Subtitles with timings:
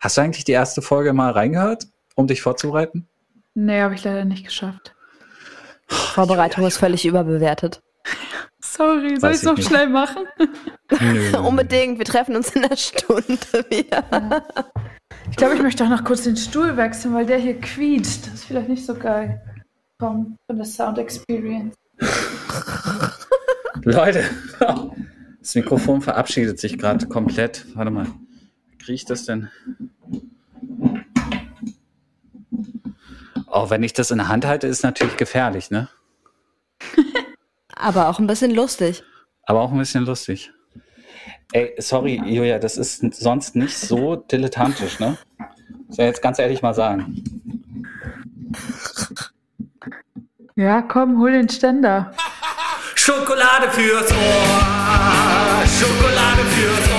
[0.00, 3.06] Hast du eigentlich die erste Folge mal reingehört, um dich vorzubereiten?
[3.54, 4.94] Nee, habe ich leider nicht geschafft.
[5.86, 7.82] Vorbereitung ist völlig überbewertet.
[8.60, 9.68] Sorry, soll ich es noch nicht.
[9.68, 10.24] schnell machen?
[11.00, 11.36] Nö.
[11.38, 13.36] Unbedingt, wir treffen uns in einer Stunde
[13.68, 14.04] wieder.
[14.10, 14.42] Ja.
[15.30, 18.26] Ich glaube, ich möchte auch noch kurz den Stuhl wechseln, weil der hier quietscht.
[18.26, 19.42] Das ist vielleicht nicht so geil.
[19.98, 21.74] Komm, von der Sound Experience.
[23.82, 24.24] Leute,
[25.40, 27.66] das Mikrofon verabschiedet sich gerade komplett.
[27.74, 28.06] Warte mal,
[28.94, 29.50] ich das denn?
[33.46, 35.88] Auch wenn ich das in der Hand halte, ist natürlich gefährlich, ne?
[37.74, 39.02] Aber auch ein bisschen lustig.
[39.44, 40.52] Aber auch ein bisschen lustig.
[41.52, 45.18] Ey, sorry, Julia, das ist sonst nicht so dilettantisch, ne?
[45.88, 47.24] Soll ich jetzt ganz ehrlich mal sagen.
[50.56, 52.12] Ja, komm, hol den Ständer.
[52.94, 56.89] Schokolade fürs Ohr, Schokolade fürs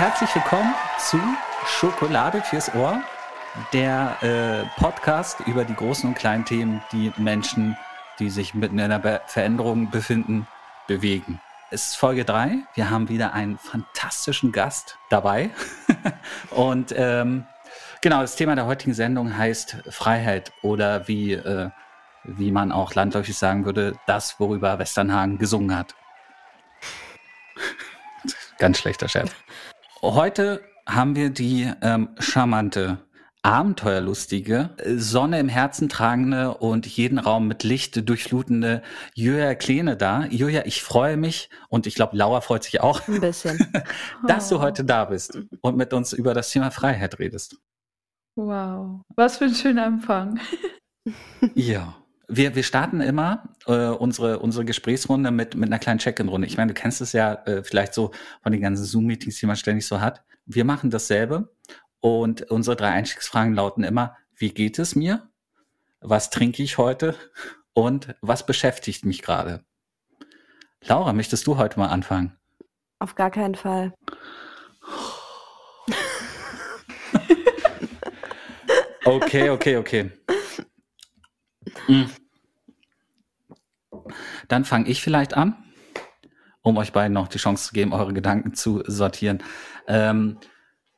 [0.00, 1.20] herzlich willkommen zu
[1.66, 3.02] Schokolade fürs Ohr,
[3.74, 7.76] der äh, Podcast über die großen und kleinen Themen, die Menschen,
[8.18, 10.48] die sich mitten in einer Be Veränderung befinden,
[10.86, 11.38] bewegen.
[11.70, 12.60] Es ist Folge 3.
[12.72, 15.50] Wir haben wieder einen fantastischen Gast dabei.
[16.50, 17.44] und ähm,
[18.00, 21.68] genau, das Thema der heutigen Sendung heißt Freiheit oder wie, äh,
[22.24, 25.94] wie man auch landläufig sagen würde, das, worüber Westernhagen gesungen hat.
[28.58, 29.30] Ganz schlechter Scherz.
[30.02, 32.98] Heute haben wir die ähm, charmante,
[33.42, 38.82] abenteuerlustige, Sonne im Herzen tragende und jeden Raum mit Licht durchflutende
[39.14, 40.24] Julia Kleene da.
[40.24, 43.72] Julia, ich freue mich und ich glaube, Laura freut sich auch, Ein bisschen.
[44.26, 47.58] dass du heute da bist und mit uns über das Thema Freiheit redest.
[48.36, 50.40] Wow, was für ein schöner Empfang.
[51.54, 51.99] Ja.
[52.32, 56.46] Wir, wir starten immer äh, unsere, unsere Gesprächsrunde mit, mit einer kleinen Check-in-Runde.
[56.46, 59.56] Ich meine, du kennst es ja äh, vielleicht so von den ganzen Zoom-Meetings, die man
[59.56, 60.22] ständig so hat.
[60.46, 61.52] Wir machen dasselbe
[61.98, 65.28] und unsere drei Einstiegsfragen lauten immer, wie geht es mir?
[66.00, 67.16] Was trinke ich heute?
[67.72, 69.64] Und was beschäftigt mich gerade?
[70.84, 72.38] Laura, möchtest du heute mal anfangen?
[73.00, 73.92] Auf gar keinen Fall.
[79.04, 80.10] Okay, okay, okay.
[81.86, 82.10] Hm.
[84.48, 85.56] Dann fange ich vielleicht an,
[86.62, 89.42] um euch beiden noch die Chance zu geben, eure Gedanken zu sortieren.
[89.86, 90.38] Ähm,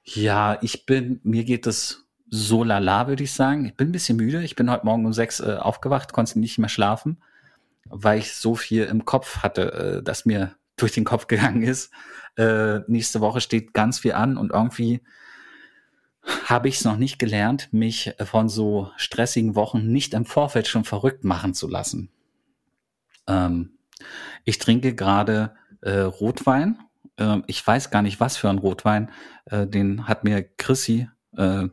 [0.05, 3.67] ja, ich bin, mir geht es so lala, würde ich sagen.
[3.67, 4.43] Ich bin ein bisschen müde.
[4.43, 7.23] Ich bin heute Morgen um sechs äh, aufgewacht, konnte nicht mehr schlafen,
[7.85, 11.93] weil ich so viel im Kopf hatte, äh, das mir durch den Kopf gegangen ist.
[12.37, 15.03] Äh, nächste Woche steht ganz viel an und irgendwie
[16.47, 20.85] habe ich es noch nicht gelernt, mich von so stressigen Wochen nicht im Vorfeld schon
[20.85, 22.11] verrückt machen zu lassen.
[23.27, 23.79] Ähm,
[24.45, 26.79] ich trinke gerade äh, Rotwein.
[27.19, 29.11] Ähm, ich weiß gar nicht, was für ein Rotwein.
[29.47, 31.69] Äh, den hat mir Chrissy, äh,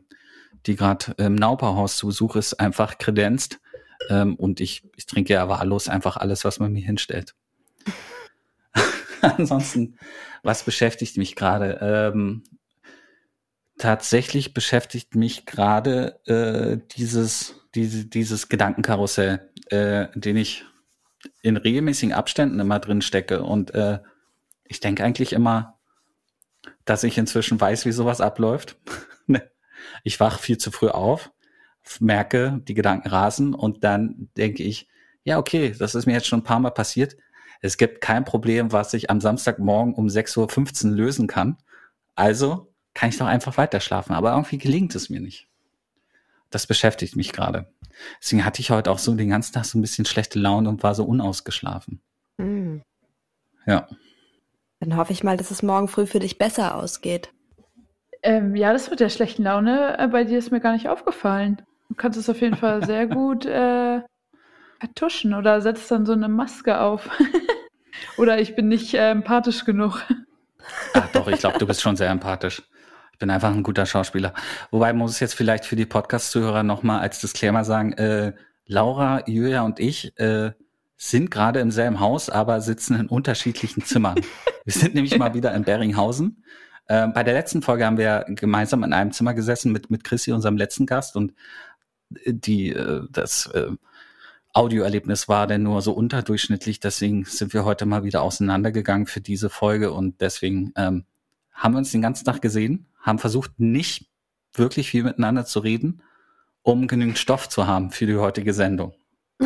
[0.66, 3.60] die gerade im Nauperhaus zu Besuch ist, einfach kredenzt.
[4.08, 7.34] Ähm, und ich, ich trinke ja wahllos einfach alles, was man mir hinstellt.
[9.20, 9.96] Ansonsten,
[10.42, 12.12] was beschäftigt mich gerade?
[12.14, 12.44] Ähm,
[13.78, 20.64] tatsächlich beschäftigt mich gerade äh, dieses, diese, dieses Gedankenkarussell, äh, den ich
[21.42, 23.42] in regelmäßigen Abständen immer drin stecke.
[23.42, 24.00] Und äh,
[24.64, 25.78] ich denke eigentlich immer,
[26.84, 28.76] dass ich inzwischen weiß, wie sowas abläuft.
[29.26, 29.48] Ne.
[30.02, 31.30] ich wach viel zu früh auf,
[32.00, 34.88] merke, die Gedanken rasen und dann denke ich,
[35.22, 37.16] ja, okay, das ist mir jetzt schon ein paar Mal passiert.
[37.60, 41.58] Es gibt kein Problem, was ich am Samstagmorgen um 6.15 Uhr lösen kann.
[42.16, 44.14] Also kann ich doch einfach weiter schlafen.
[44.14, 45.49] Aber irgendwie gelingt es mir nicht.
[46.50, 47.72] Das beschäftigt mich gerade.
[48.20, 50.82] Deswegen hatte ich heute auch so den ganzen Tag so ein bisschen schlechte Laune und
[50.82, 52.00] war so unausgeschlafen.
[52.40, 52.82] Hm.
[53.66, 53.86] Ja.
[54.80, 57.32] Dann hoffe ich mal, dass es morgen früh für dich besser ausgeht.
[58.22, 61.62] Ähm, ja, das mit der schlechten Laune äh, bei dir ist mir gar nicht aufgefallen.
[61.88, 64.00] Du kannst es auf jeden Fall sehr gut äh,
[64.80, 67.08] vertuschen oder setzt dann so eine Maske auf.
[68.16, 70.04] oder ich bin nicht äh, empathisch genug.
[70.94, 72.62] Ach doch, ich glaube, du bist schon sehr empathisch
[73.20, 74.34] bin einfach ein guter Schauspieler.
[74.72, 78.32] Wobei muss es jetzt vielleicht für die Podcast-Zuhörer nochmal als Disclaimer sagen, äh,
[78.66, 80.52] Laura, Julia und ich äh,
[80.96, 84.16] sind gerade im selben Haus, aber sitzen in unterschiedlichen Zimmern.
[84.64, 86.44] wir sind nämlich mal wieder in Beringhausen.
[86.86, 90.32] Äh, bei der letzten Folge haben wir gemeinsam in einem Zimmer gesessen mit, mit Chrissy,
[90.32, 91.32] unserem letzten Gast, und
[92.26, 93.70] die, äh, das äh,
[94.52, 96.80] Audioerlebnis war denn nur so unterdurchschnittlich.
[96.80, 101.04] Deswegen sind wir heute mal wieder auseinandergegangen für diese Folge und deswegen ähm,
[101.52, 104.10] haben wir uns den ganzen Tag gesehen, haben versucht, nicht
[104.52, 106.02] wirklich viel miteinander zu reden,
[106.62, 108.94] um genügend Stoff zu haben für die heutige Sendung.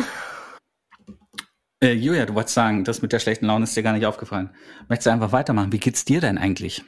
[1.83, 4.49] äh, Julia, du wolltest sagen, das mit der schlechten Laune ist dir gar nicht aufgefallen.
[4.87, 5.71] Möchtest du einfach weitermachen?
[5.71, 6.83] Wie geht's dir denn eigentlich?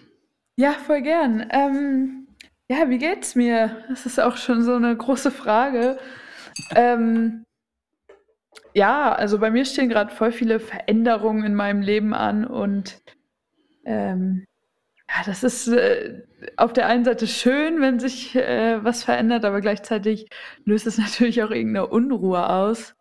[0.58, 1.48] Ja, voll gern.
[1.52, 2.28] Ähm,
[2.70, 3.84] ja, wie geht's mir?
[3.90, 6.00] Das ist auch schon so eine große Frage.
[6.76, 7.46] Ähm,
[8.74, 13.02] ja, also bei mir stehen gerade voll viele Veränderungen in meinem Leben an und
[13.86, 14.46] ähm,
[15.10, 16.24] ja, das ist äh,
[16.58, 20.28] auf der einen Seite schön, wenn sich äh, was verändert, aber gleichzeitig
[20.66, 22.94] löst es natürlich auch irgendeine Unruhe aus.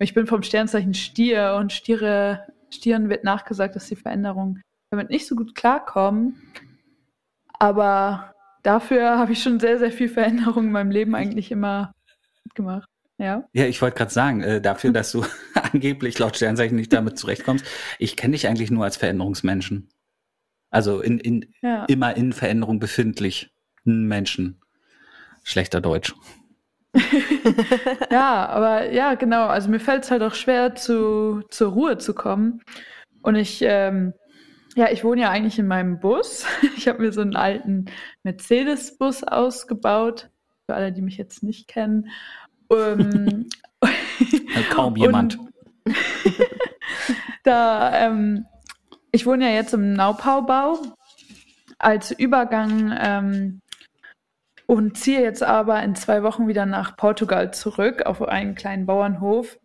[0.00, 5.26] Ich bin vom Sternzeichen Stier und Stiere, Stieren wird nachgesagt, dass die Veränderungen damit nicht
[5.26, 6.42] so gut klarkommen.
[7.58, 8.34] Aber
[8.64, 11.92] dafür habe ich schon sehr, sehr viel Veränderung in meinem Leben eigentlich immer
[12.54, 12.88] gemacht.
[13.18, 13.48] Ja.
[13.52, 15.24] Ja, ich wollte gerade sagen, äh, dafür, dass du
[15.72, 17.64] angeblich laut Sternzeichen nicht damit zurechtkommst,
[18.00, 19.88] ich kenne dich eigentlich nur als Veränderungsmenschen.
[20.74, 21.84] Also in, in Ja.
[21.86, 23.50] immer in Veränderung befindlich
[23.84, 24.60] Menschen.
[25.42, 26.14] Schlechter Deutsch.
[28.10, 29.46] Ja, aber ja, genau.
[29.46, 32.62] Also mir fällt es halt auch schwer, zu, zur Ruhe zu kommen.
[33.22, 34.14] Und ich, ähm,
[34.76, 36.46] ja, ich wohne ja eigentlich in meinem Bus.
[36.76, 37.86] Ich habe mir so einen alten
[38.22, 40.30] Mercedes-Bus ausgebaut.
[40.66, 42.08] Für alle, die mich jetzt nicht kennen.
[42.70, 43.48] Ähm,
[43.82, 45.38] Äh, Kaum jemand.
[47.42, 48.46] Da, ähm,
[49.14, 50.76] ich wohne ja jetzt im Naupaubau
[51.78, 53.60] als Übergang ähm,
[54.66, 59.60] und ziehe jetzt aber in zwei Wochen wieder nach Portugal zurück auf einen kleinen Bauernhof.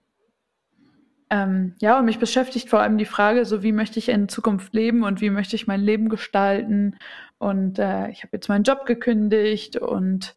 [1.31, 4.71] Ähm, ja, und mich beschäftigt vor allem die Frage, so wie möchte ich in Zukunft
[4.75, 6.97] leben und wie möchte ich mein Leben gestalten.
[7.39, 10.35] Und äh, ich habe jetzt meinen Job gekündigt und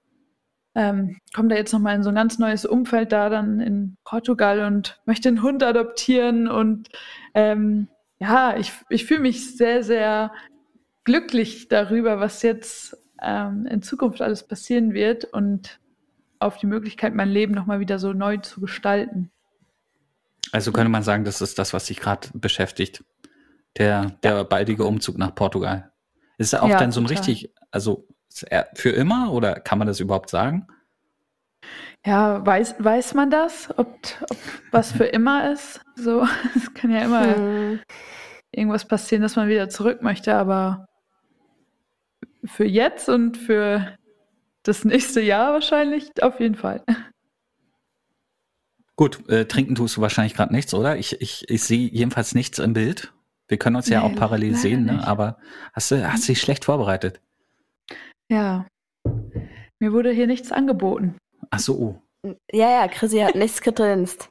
[0.75, 4.61] ähm, komme da jetzt nochmal in so ein ganz neues Umfeld da dann in Portugal
[4.61, 6.49] und möchte einen Hund adoptieren.
[6.49, 6.89] Und
[7.35, 7.89] ähm,
[8.23, 10.33] ja, ich, ich fühle mich sehr, sehr
[11.03, 15.81] glücklich darüber, was jetzt ähm, in Zukunft alles passieren wird und
[16.39, 19.33] auf die Möglichkeit, mein Leben nochmal wieder so neu zu gestalten.
[20.53, 23.05] Also könnte man sagen, das ist das, was dich gerade beschäftigt.
[23.77, 25.91] Der, der baldige Umzug nach Portugal.
[26.39, 27.19] Ist er auch Ja, dann so ein total.
[27.25, 28.07] richtig, also
[28.75, 30.69] für immer oder kann man das überhaupt sagen?
[32.05, 33.89] Ja, weiß, weiß man das, ob,
[34.29, 34.39] ob
[34.71, 35.81] was für immer ist?
[35.97, 37.81] So, es kann ja immer Hm.
[38.51, 40.87] irgendwas passieren, dass man wieder zurück möchte, aber
[42.45, 43.97] für jetzt und für
[44.63, 46.85] das nächste Jahr wahrscheinlich auf jeden Fall.
[48.97, 50.97] Gut, äh, trinken tust du wahrscheinlich gerade nichts, oder?
[50.99, 53.13] Ich, ich, ich sehe jedenfalls nichts im Bild.
[53.49, 55.07] Wir können uns ja Nee, auch parallel sehen, ne?
[55.07, 55.39] aber
[55.73, 57.21] hast du, hast dich schlecht vorbereitet?
[58.29, 58.67] Ja.
[59.79, 61.17] Mir wurde hier nichts angeboten.
[61.51, 62.03] Ach so, oh.
[62.53, 64.31] Ja, ja, Chrissy hat nichts getrinst.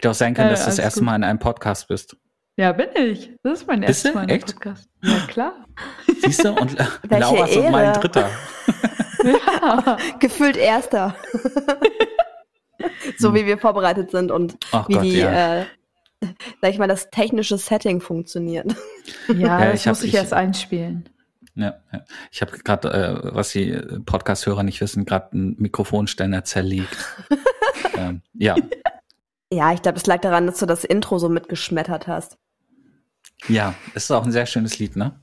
[0.00, 1.06] Hätte auch sein können, dass du das erste gut.
[1.06, 2.16] Mal in einem Podcast bist.
[2.56, 3.30] Ja, bin ich.
[3.42, 4.14] Das ist mein Bist erstes?
[4.14, 4.40] Mal in einem?
[4.40, 4.88] Podcast.
[5.02, 5.52] Ja, klar.
[6.22, 6.52] Siehst du?
[6.58, 6.74] Und
[7.10, 8.00] Laura ist auch mein Ehre.
[8.00, 8.30] Dritter.
[9.24, 9.98] Ja.
[10.18, 11.14] Gefühlt erster.
[13.18, 15.58] so wie wir vorbereitet sind und Ach wie Gott, die, ja.
[15.60, 15.66] äh,
[16.62, 18.74] sag ich mal, das technische Setting funktioniert.
[19.28, 21.10] Ja, Ja, das ich hab- muss ich ich- erst einspielen.
[21.56, 22.04] Ja, ja.
[22.30, 26.96] Ich habe gerade, äh, was die Podcast-Hörer nicht wissen, gerade einen Mikrofonständer zerlegt.
[27.98, 28.54] ähm, ja,
[29.52, 32.38] Ja, ich glaube, es lag daran, dass du das Intro so mitgeschmettert hast.
[33.48, 35.20] ja, es ist auch ein sehr schönes Lied, ne?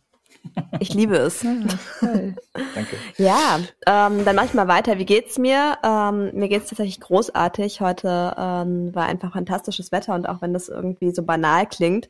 [0.80, 1.44] Ich liebe es.
[1.46, 2.36] Ja, das.
[2.76, 2.96] Danke.
[3.18, 4.98] Ja, ähm, dann mach ich mal weiter.
[4.98, 5.78] Wie geht's mir?
[5.84, 7.82] Ähm, mir geht's tatsächlich großartig.
[7.82, 12.10] Heute ähm, war einfach fantastisches Wetter und auch wenn das irgendwie so banal klingt,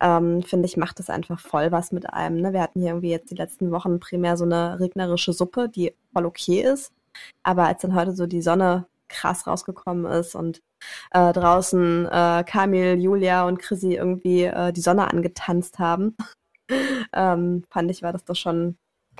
[0.00, 2.40] ähm, finde ich, macht es einfach voll was mit einem.
[2.40, 2.52] Ne?
[2.52, 6.26] Wir hatten hier irgendwie jetzt die letzten Wochen primär so eine regnerische Suppe, die voll
[6.26, 6.92] okay ist.
[7.42, 10.60] Aber als dann heute so die Sonne krass rausgekommen ist und
[11.12, 16.16] äh, draußen äh, Kamil, Julia und Chrissy irgendwie äh, die Sonne angetanzt haben,
[17.12, 18.76] ähm, fand ich, war das doch schon,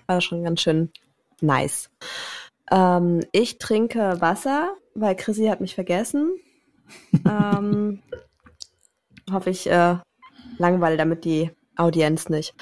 [0.07, 0.91] war das schon ganz schön
[1.41, 1.91] nice.
[2.71, 6.33] Ähm, ich trinke Wasser, weil Chrissy hat mich vergessen.
[7.29, 8.03] ähm,
[9.31, 9.97] hoffe ich äh,
[10.59, 12.55] langweile damit die Audienz nicht.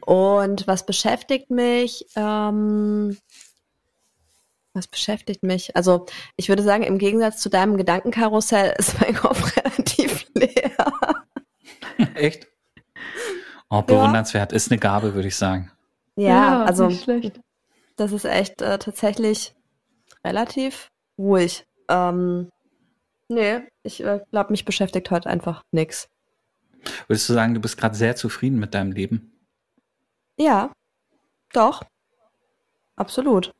[0.00, 2.06] Und was beschäftigt mich?
[2.16, 3.16] Ähm,
[4.76, 5.74] was beschäftigt mich?
[5.74, 6.06] Also
[6.36, 11.24] ich würde sagen, im Gegensatz zu deinem Gedankenkarussell ist mein Kopf relativ leer.
[12.14, 12.46] Echt?
[13.68, 14.52] Oh, bewundernswert.
[14.52, 15.72] Ist eine Gabe, würde ich sagen.
[16.14, 17.40] Ja, also nicht schlecht.
[17.96, 19.54] das ist echt äh, tatsächlich
[20.24, 21.66] relativ ruhig.
[21.88, 22.50] Ähm,
[23.28, 26.08] nee, ich äh, glaube, mich beschäftigt heute einfach nix.
[27.08, 29.32] Würdest du sagen, du bist gerade sehr zufrieden mit deinem Leben?
[30.38, 30.72] Ja,
[31.52, 31.82] doch.
[32.94, 33.52] Absolut.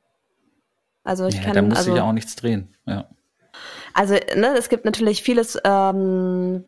[1.07, 2.75] Also ich ja, kann, da musst also, du ja auch nichts drehen.
[2.85, 3.09] Ja.
[3.95, 6.65] also ne, es gibt natürlich vieles, ähm,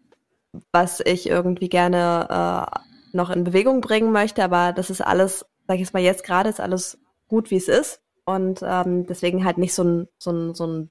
[0.70, 5.74] was ich irgendwie gerne äh, noch in Bewegung bringen möchte, aber das ist alles, sag
[5.74, 9.58] ich jetzt mal, jetzt gerade ist alles gut, wie es ist und ähm, deswegen halt
[9.58, 10.90] nicht so ein, so ein, so ein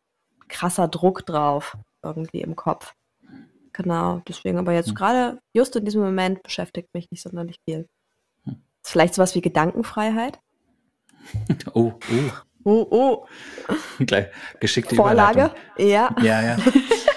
[0.49, 2.95] krasser Druck drauf irgendwie im Kopf.
[3.71, 4.95] Genau, deswegen aber jetzt Hm.
[4.95, 7.87] gerade, just in diesem Moment beschäftigt mich nicht sonderlich viel.
[8.43, 8.61] Hm.
[8.83, 10.39] Ist vielleicht sowas wie Gedankenfreiheit?
[11.73, 12.31] Oh, oh,
[12.67, 13.25] Oh, oh,
[14.05, 14.27] gleich
[14.59, 15.51] geschickte Vorlage?
[15.77, 16.13] Ja.
[16.21, 16.57] Ja, ja.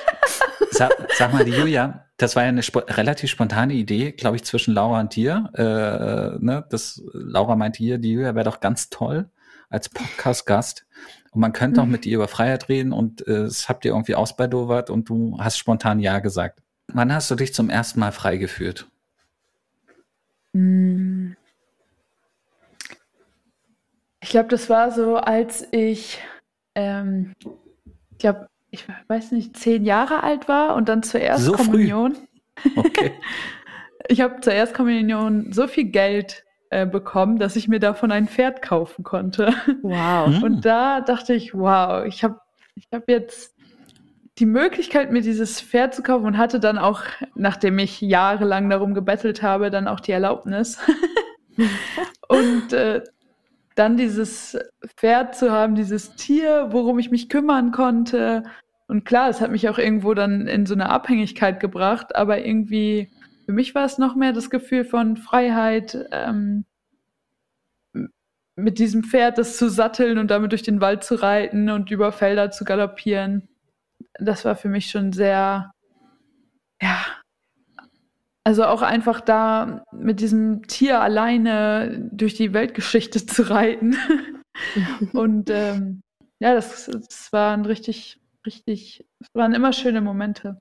[0.71, 4.45] Sag, sag mal, die Julia, das war ja eine spo relativ spontane Idee, glaube ich,
[4.45, 5.50] zwischen Laura und dir.
[5.54, 9.28] Äh, ne, das, Laura meinte hier, die Julia wäre doch ganz toll
[9.69, 10.87] als Podcast-Gast.
[11.33, 14.14] Und man könnte auch mit ihr über Freiheit reden und äh, das habt ihr irgendwie
[14.14, 16.62] ausbaldowert und du hast spontan Ja gesagt.
[16.87, 18.87] Wann hast du dich zum ersten Mal frei gefühlt?
[20.54, 21.35] Hm.
[24.22, 26.20] Ich glaube, das war so, als ich,
[26.74, 27.32] ähm,
[28.12, 31.86] ich glaube, ich weiß nicht, zehn Jahre alt war und dann zur So früh?
[31.86, 32.16] Erstkommunion.
[32.76, 33.12] Okay.
[34.08, 38.60] Ich habe zur Erstkommunion so viel Geld äh, bekommen, dass ich mir davon ein Pferd
[38.60, 39.54] kaufen konnte.
[39.82, 40.34] Wow.
[40.34, 40.42] Hm.
[40.42, 42.40] Und da dachte ich, wow, ich habe
[42.74, 43.54] ich hab jetzt
[44.38, 47.02] die Möglichkeit, mir dieses Pferd zu kaufen und hatte dann auch,
[47.34, 50.78] nachdem ich jahrelang darum gebettelt habe, dann auch die Erlaubnis.
[52.28, 53.02] und äh,
[53.80, 54.58] dann dieses
[54.99, 58.44] Pferd zu haben, dieses Tier, worum ich mich kümmern konnte.
[58.88, 63.10] Und klar, es hat mich auch irgendwo dann in so eine Abhängigkeit gebracht, aber irgendwie,
[63.46, 66.66] für mich war es noch mehr das Gefühl von Freiheit, ähm,
[68.54, 72.12] mit diesem Pferd das zu satteln und damit durch den Wald zu reiten und über
[72.12, 73.49] Felder zu galoppieren.
[74.18, 75.72] Das war für mich schon sehr,
[76.82, 77.06] ja,
[78.44, 83.97] also auch einfach da mit diesem Tier alleine durch die Weltgeschichte zu reiten.
[85.12, 86.00] und ähm,
[86.40, 90.59] ja, das, das waren richtig, richtig, es waren immer schöne Momente.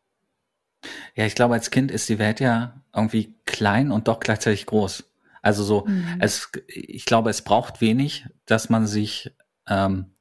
[1.16, 5.04] Ja, ich glaube, als Kind ist die Welt ja irgendwie klein und doch gleichzeitig groß.
[5.42, 6.18] Also so, Mhm.
[6.20, 9.34] es, ich glaube, es braucht wenig, dass man sich
[9.68, 10.12] ähm,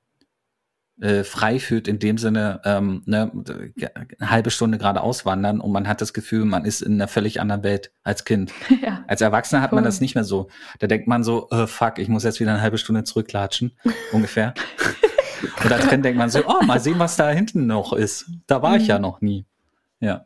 [1.00, 3.30] äh, frei fühlt in dem Sinne, ähm, ne,
[4.20, 7.40] eine halbe Stunde gerade auswandern und man hat das Gefühl, man ist in einer völlig
[7.40, 8.52] anderen Welt als Kind.
[8.82, 9.04] ja.
[9.06, 9.88] Als Erwachsener hat man Voll.
[9.88, 10.48] das nicht mehr so.
[10.80, 13.72] Da denkt man so, äh, fuck, ich muss jetzt wieder eine halbe Stunde zurücklatschen,
[14.12, 14.54] ungefähr.
[15.64, 18.26] und als Kind denkt man so, oh, mal sehen, was da hinten noch ist.
[18.46, 19.02] Da war ich ja Mhm.
[19.02, 19.44] noch nie.
[20.00, 20.24] Ja.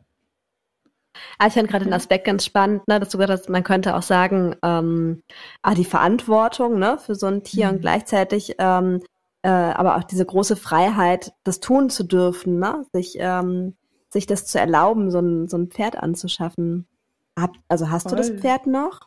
[1.37, 3.95] Ah, ich fand gerade den Aspekt ganz spannend, ne, dass du gesagt hast, man könnte
[3.95, 5.21] auch sagen, ähm,
[5.61, 7.73] ah, die Verantwortung ne, für so ein Tier Mhm.
[7.75, 9.01] und gleichzeitig ähm,
[9.43, 13.75] äh, aber auch diese große Freiheit, das tun zu dürfen, ne, sich, ähm,
[14.09, 16.87] sich das zu erlauben, so ein, so ein Pferd anzuschaffen.
[17.37, 18.39] Hab, also hast du das Voll.
[18.39, 19.01] Pferd noch?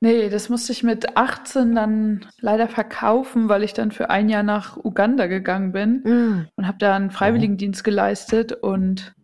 [0.00, 4.42] Nee, das musste ich mit 18 dann leider verkaufen, weil ich dann für ein Jahr
[4.42, 6.02] nach Uganda gegangen bin.
[6.04, 6.48] Mm.
[6.56, 9.14] und habe da einen Freiwilligendienst geleistet und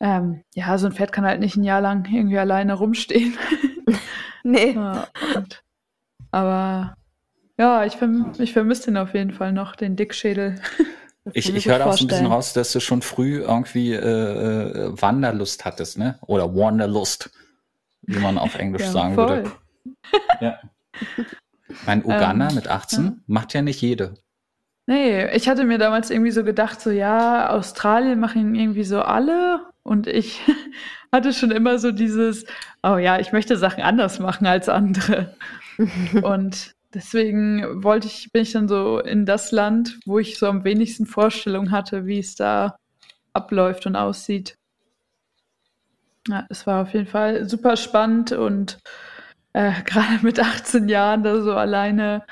[0.00, 3.36] ähm, ja, so ein Pferd kann halt nicht ein Jahr lang irgendwie alleine rumstehen.
[4.42, 4.72] Nee.
[4.72, 5.06] ja,
[5.36, 5.62] und,
[6.30, 6.94] aber
[7.60, 10.56] ja, ich, verm ich vermisse den auf jeden Fall noch, den Dickschädel.
[11.34, 15.02] Ich, ich höre auch so ein bisschen raus, dass du schon früh irgendwie äh, äh,
[15.02, 16.18] Wanderlust hattest, ne?
[16.22, 17.30] Oder Wanderlust,
[18.02, 19.28] wie man auf Englisch Ja, sagen voll.
[19.28, 19.52] würde.
[20.40, 20.58] Ja.
[21.86, 23.12] Mein Uganda Ähm, mit 18 ja.
[23.26, 24.14] macht ja nicht jede.
[24.86, 29.60] Nee, ich hatte mir damals irgendwie so gedacht, so ja, Australien machen irgendwie so alle
[29.82, 30.40] und ich
[31.12, 32.46] hatte schon immer so dieses,
[32.82, 35.36] oh ja, ich möchte Sachen anders machen als andere.
[36.22, 40.64] Und deswegen wollte ich, bin ich dann so in das Land, wo ich so am
[40.64, 42.76] wenigsten Vorstellung hatte, wie es da
[43.32, 44.56] abläuft und aussieht.
[46.28, 48.78] Ja, es war auf jeden Fall super spannend und
[49.52, 52.24] äh, gerade mit 18 Jahren da so alleine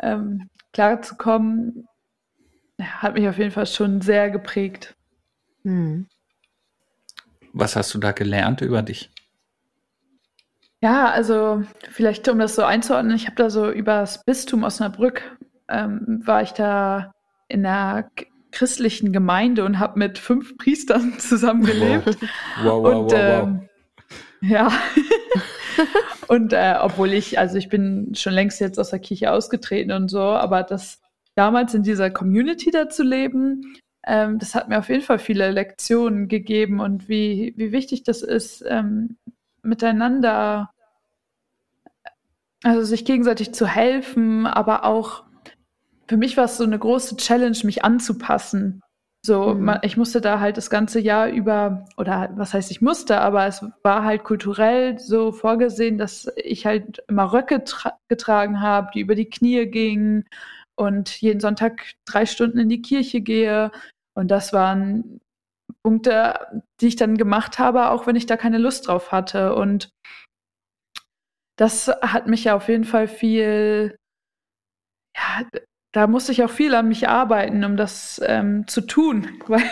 [0.00, 1.86] ähm, klarzukommen,
[2.80, 4.94] hat mich auf jeden Fall schon sehr geprägt.
[5.64, 6.06] Hm.
[7.52, 9.10] Was hast du da gelernt über dich?
[10.86, 15.36] Ja, also vielleicht um das so einzuordnen, ich habe da so über das Bistum Osnabrück,
[15.68, 17.12] ähm, war ich da
[17.48, 18.08] in einer
[18.52, 22.16] christlichen Gemeinde und habe mit fünf Priestern zusammengelebt.
[22.62, 23.68] Wow, und ähm,
[24.42, 24.70] ja.
[26.28, 30.08] und äh, obwohl ich, also ich bin schon längst jetzt aus der Kirche ausgetreten und
[30.08, 31.00] so, aber das
[31.34, 33.74] damals in dieser Community da zu leben,
[34.06, 38.22] ähm, das hat mir auf jeden Fall viele Lektionen gegeben und wie, wie wichtig das
[38.22, 39.16] ist, ähm,
[39.62, 40.70] miteinander,
[42.66, 45.24] also sich gegenseitig zu helfen, aber auch
[46.08, 48.82] für mich war es so eine große Challenge, mich anzupassen.
[49.24, 49.64] So, Mhm.
[49.64, 53.46] man, ich musste da halt das ganze Jahr über, oder was heißt ich musste, aber
[53.46, 59.00] es war halt kulturell so vorgesehen, dass ich halt immer Röcke tra getragen habe, die
[59.00, 60.24] über die Knie gingen
[60.76, 63.72] und jeden Sonntag drei Stunden in die Kirche gehe.
[64.14, 65.20] Und das waren
[65.82, 69.54] Punkte, die ich dann gemacht habe, auch wenn ich da keine Lust drauf hatte.
[69.56, 69.90] Und
[71.56, 73.96] das hat mich ja auf jeden Fall viel,
[75.16, 75.46] ja,
[75.92, 79.62] da musste ich auch viel an mich arbeiten, um das ähm, zu tun, weil,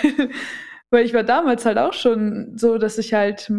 [0.91, 3.53] weil ich war damals halt auch schon so, dass ich halt,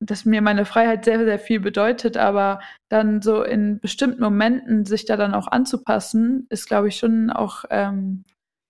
[0.00, 5.04] dass mir meine Freiheit sehr, sehr viel bedeutet, aber dann so in bestimmten Momenten sich
[5.04, 8.24] da dann auch anzupassen, ist, glaube ich, schon auch ähm,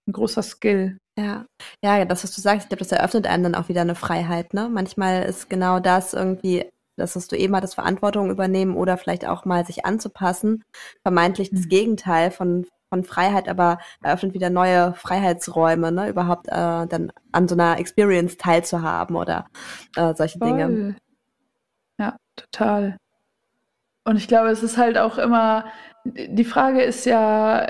[0.07, 0.99] ein großer Skill.
[1.19, 1.47] Ja,
[1.85, 4.55] ja, das, was du sagst, ich glaube, das eröffnet einem dann auch wieder eine Freiheit,
[4.55, 4.69] ne?
[4.71, 6.67] Manchmal ist genau das irgendwie,
[7.03, 10.65] das, was du eben hattest, Verantwortung übernehmen oder vielleicht auch mal sich anzupassen,
[11.03, 11.69] vermeintlich das Mhm.
[11.69, 16.09] Gegenteil von, von Freiheit, aber eröffnet wieder neue Freiheitsräume, ne?
[16.09, 19.47] Überhaupt äh, dann an so einer Experience teilzuhaben oder
[19.97, 20.67] äh, solche Dinge.
[20.67, 20.97] Voll.
[21.99, 22.97] Ja, total.
[24.05, 25.67] Und ich glaube, es ist halt auch immer,
[26.05, 27.67] die Frage ist ja,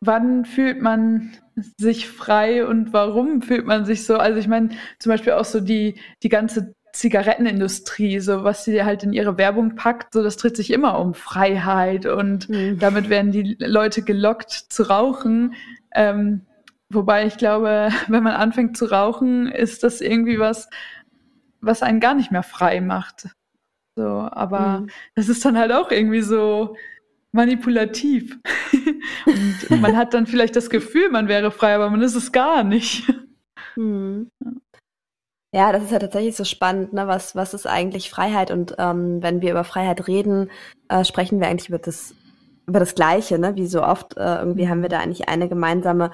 [0.00, 1.32] wann fühlt man
[1.76, 4.16] sich frei und warum fühlt man sich so?
[4.16, 9.02] Also ich meine, zum Beispiel auch so die, die ganze Zigarettenindustrie, so was sie halt
[9.02, 12.78] in ihre Werbung packt, so das dreht sich immer um Freiheit und Mhm.
[12.78, 15.54] damit werden die Leute gelockt zu rauchen.
[15.94, 16.42] Ähm,
[16.90, 20.68] wobei ich glaube, wenn man anfängt zu rauchen, ist das irgendwie was,
[21.60, 23.28] was einen gar nicht mehr frei macht.
[23.96, 24.90] So, aber Mhm.
[25.14, 26.76] das ist dann halt auch irgendwie so
[27.32, 28.38] manipulativ.
[29.26, 32.64] Und man hat dann vielleicht das Gefühl, man wäre frei, aber man ist es gar
[32.64, 33.04] nicht.
[33.76, 34.28] Hm.
[34.44, 34.52] Ja,
[35.72, 37.08] das ist ja tatsächlich so spannend, ne?
[37.08, 38.50] Was, was ist eigentlich Freiheit?
[38.50, 40.50] Und ähm, wenn wir über Freiheit reden,
[40.88, 42.14] äh, sprechen wir eigentlich über das,
[42.66, 43.56] über das Gleiche, ne?
[43.56, 46.12] Wie so oft, äh, irgendwie haben wir da eigentlich eine gemeinsame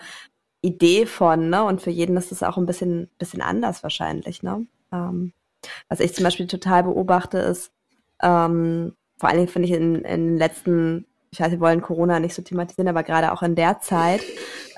[0.63, 1.65] Idee von, ne?
[1.65, 4.67] Und für jeden ist es auch ein bisschen, bisschen anders wahrscheinlich, ne?
[4.91, 5.33] Ähm,
[5.89, 7.73] was ich zum Beispiel total beobachte, ist,
[8.23, 12.21] ähm, vor allen Dingen finde ich in, in den letzten, ich weiß, wir wollen Corona
[12.21, 14.23] nicht so thematisieren, aber gerade auch in der Zeit,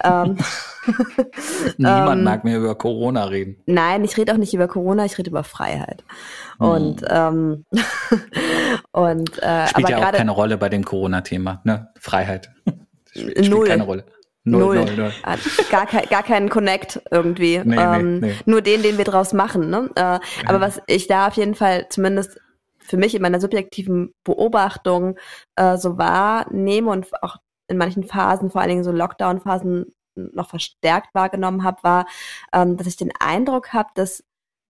[0.02, 0.36] ähm,
[1.76, 3.56] Niemand Ähm, mag mehr über Corona reden.
[3.66, 6.04] Nein, ich rede auch nicht über Corona, ich rede über Freiheit.
[6.58, 7.64] Und, ähm,
[8.92, 11.88] und äh, Spielt ja auch keine Rolle bei dem Corona-Thema, ne?
[11.98, 12.50] Freiheit.
[13.10, 13.66] Spielt, spielt Null.
[13.66, 14.04] keine Rolle.
[14.44, 15.12] null, Null, null.
[15.22, 17.58] Hat gar, kein, gar keinen Connect irgendwie.
[17.64, 18.34] Nee, nee, ähm, nee.
[18.44, 19.70] Nur den, den wir draus machen.
[19.70, 19.90] Ne?
[19.94, 22.40] Äh, aber was ich da auf jeden Fall zumindest
[22.78, 25.16] für mich in meiner subjektiven Beobachtung
[25.56, 27.36] äh, so wahrnehme und auch
[27.68, 29.94] in manchen Phasen, vor allen Dingen so Lockdown-Phasen
[30.32, 32.06] noch verstärkt wahrgenommen habe, war,
[32.52, 34.22] ähm, dass ich den Eindruck habe, dass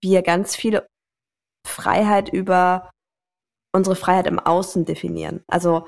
[0.02, 0.86] wir ganz viele
[1.66, 2.90] Freiheit über
[3.74, 5.42] unsere Freiheit im Außen definieren.
[5.48, 5.86] Also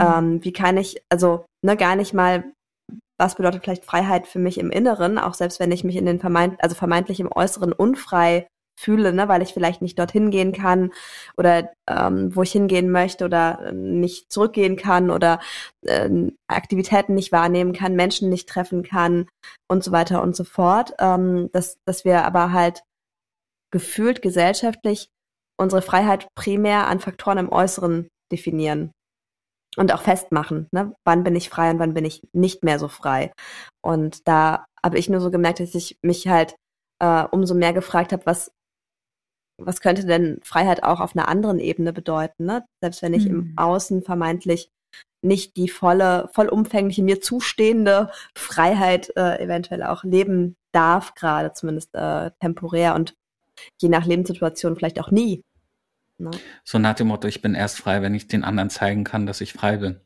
[0.00, 2.52] ähm, wie kann ich, also ne, gar nicht mal,
[3.18, 6.18] was bedeutet vielleicht Freiheit für mich im Inneren, auch selbst wenn ich mich in den
[6.18, 10.92] vermeint, also vermeintlich im Äußeren unfrei fühle, ne, weil ich vielleicht nicht dorthin gehen kann
[11.36, 15.40] oder ähm, wo ich hingehen möchte oder äh, nicht zurückgehen kann oder
[15.86, 16.08] äh,
[16.48, 19.28] Aktivitäten nicht wahrnehmen kann, Menschen nicht treffen kann
[19.68, 20.94] und so weiter und so fort.
[20.98, 22.82] Ähm, dass, dass wir aber halt
[23.72, 25.08] gefühlt gesellschaftlich
[25.60, 28.92] unsere Freiheit primär an Faktoren im Äußeren definieren
[29.76, 30.94] und auch festmachen, ne?
[31.04, 33.32] wann bin ich frei und wann bin ich nicht mehr so frei.
[33.82, 36.56] Und da habe ich nur so gemerkt, dass ich mich halt
[37.00, 38.52] äh, umso mehr gefragt habe, was
[39.58, 42.64] was könnte denn Freiheit auch auf einer anderen Ebene bedeuten, ne?
[42.80, 43.52] Selbst wenn ich im Mhm.
[43.56, 44.70] Außen vermeintlich
[45.24, 52.30] nicht die volle, vollumfängliche mir zustehende Freiheit äh, eventuell auch leben darf, gerade zumindest äh,
[52.40, 53.14] temporär und
[53.80, 55.42] je nach Lebenssituation vielleicht auch nie.
[56.18, 56.30] Ne?
[56.64, 59.40] So nach dem Motto, ich bin erst frei, wenn ich den anderen zeigen kann, dass
[59.40, 60.00] ich frei bin.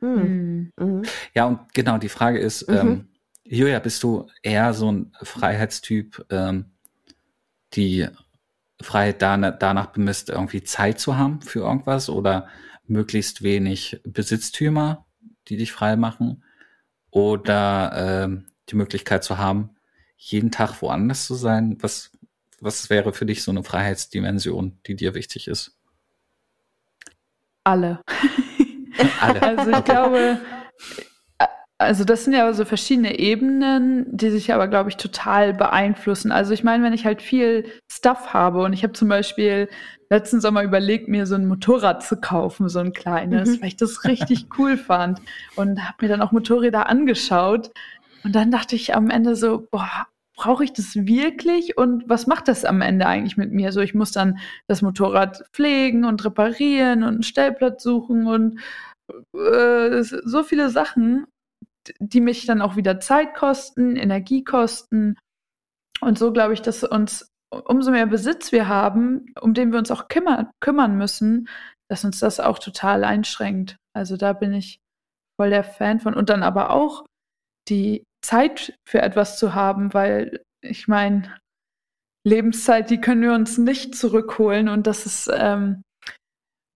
[0.00, 0.14] Hm.
[0.16, 0.72] Mhm.
[0.78, 1.02] Mhm.
[1.34, 2.76] Ja, und genau, die Frage ist, Mhm.
[2.76, 3.08] ähm,
[3.44, 6.72] Julia, bist du eher so ein Freiheitstyp, ähm,
[7.74, 8.08] die
[8.80, 12.48] Freiheit dana- danach bemisst, irgendwie Zeit zu haben für irgendwas oder
[12.86, 15.06] möglichst wenig Besitztümer,
[15.48, 16.42] die dich frei machen?
[17.10, 19.70] Oder ähm, die Möglichkeit zu haben,
[20.16, 21.78] jeden Tag woanders zu sein?
[21.80, 22.10] Was,
[22.60, 25.78] was wäre für dich so eine Freiheitsdimension, die dir wichtig ist?
[27.64, 28.00] Alle.
[29.20, 29.42] Alle.
[29.42, 29.92] Also ich Okay.
[29.92, 30.18] glaube,
[30.98, 31.02] äh,
[31.78, 36.32] also das sind ja so verschiedene Ebenen, die sich aber, glaube ich, total beeinflussen.
[36.32, 39.68] Also ich meine, wenn ich halt viel Stuff habe und ich habe zum Beispiel
[40.08, 43.60] letzten Sommer überlegt, mir so ein Motorrad zu kaufen, so ein kleines, Mhm.
[43.60, 45.20] weil ich das richtig cool fand
[45.56, 47.70] und habe mir dann auch Motorräder angeschaut
[48.24, 52.48] und dann dachte ich am Ende so, boah, brauche ich das wirklich und was macht
[52.48, 53.72] das am Ende eigentlich mit mir?
[53.72, 58.60] So, ich muss dann das Motorrad pflegen und reparieren und einen Stellplatz suchen und
[59.34, 61.26] äh, so viele Sachen,
[61.98, 65.18] die mich dann auch wieder Zeit kosten, Energie kosten.
[66.00, 69.90] Und so glaube ich, dass uns umso mehr Besitz wir haben, um den wir uns
[69.90, 71.48] auch kümmern, kümmern müssen,
[71.88, 73.76] dass uns das auch total einschränkt.
[73.94, 74.80] Also da bin ich
[75.40, 76.14] voll der Fan von.
[76.14, 77.06] Und dann aber auch
[77.68, 81.34] die Zeit für etwas zu haben, weil ich meine,
[82.26, 84.68] Lebenszeit, die können wir uns nicht zurückholen.
[84.68, 85.82] Und das ist, ähm,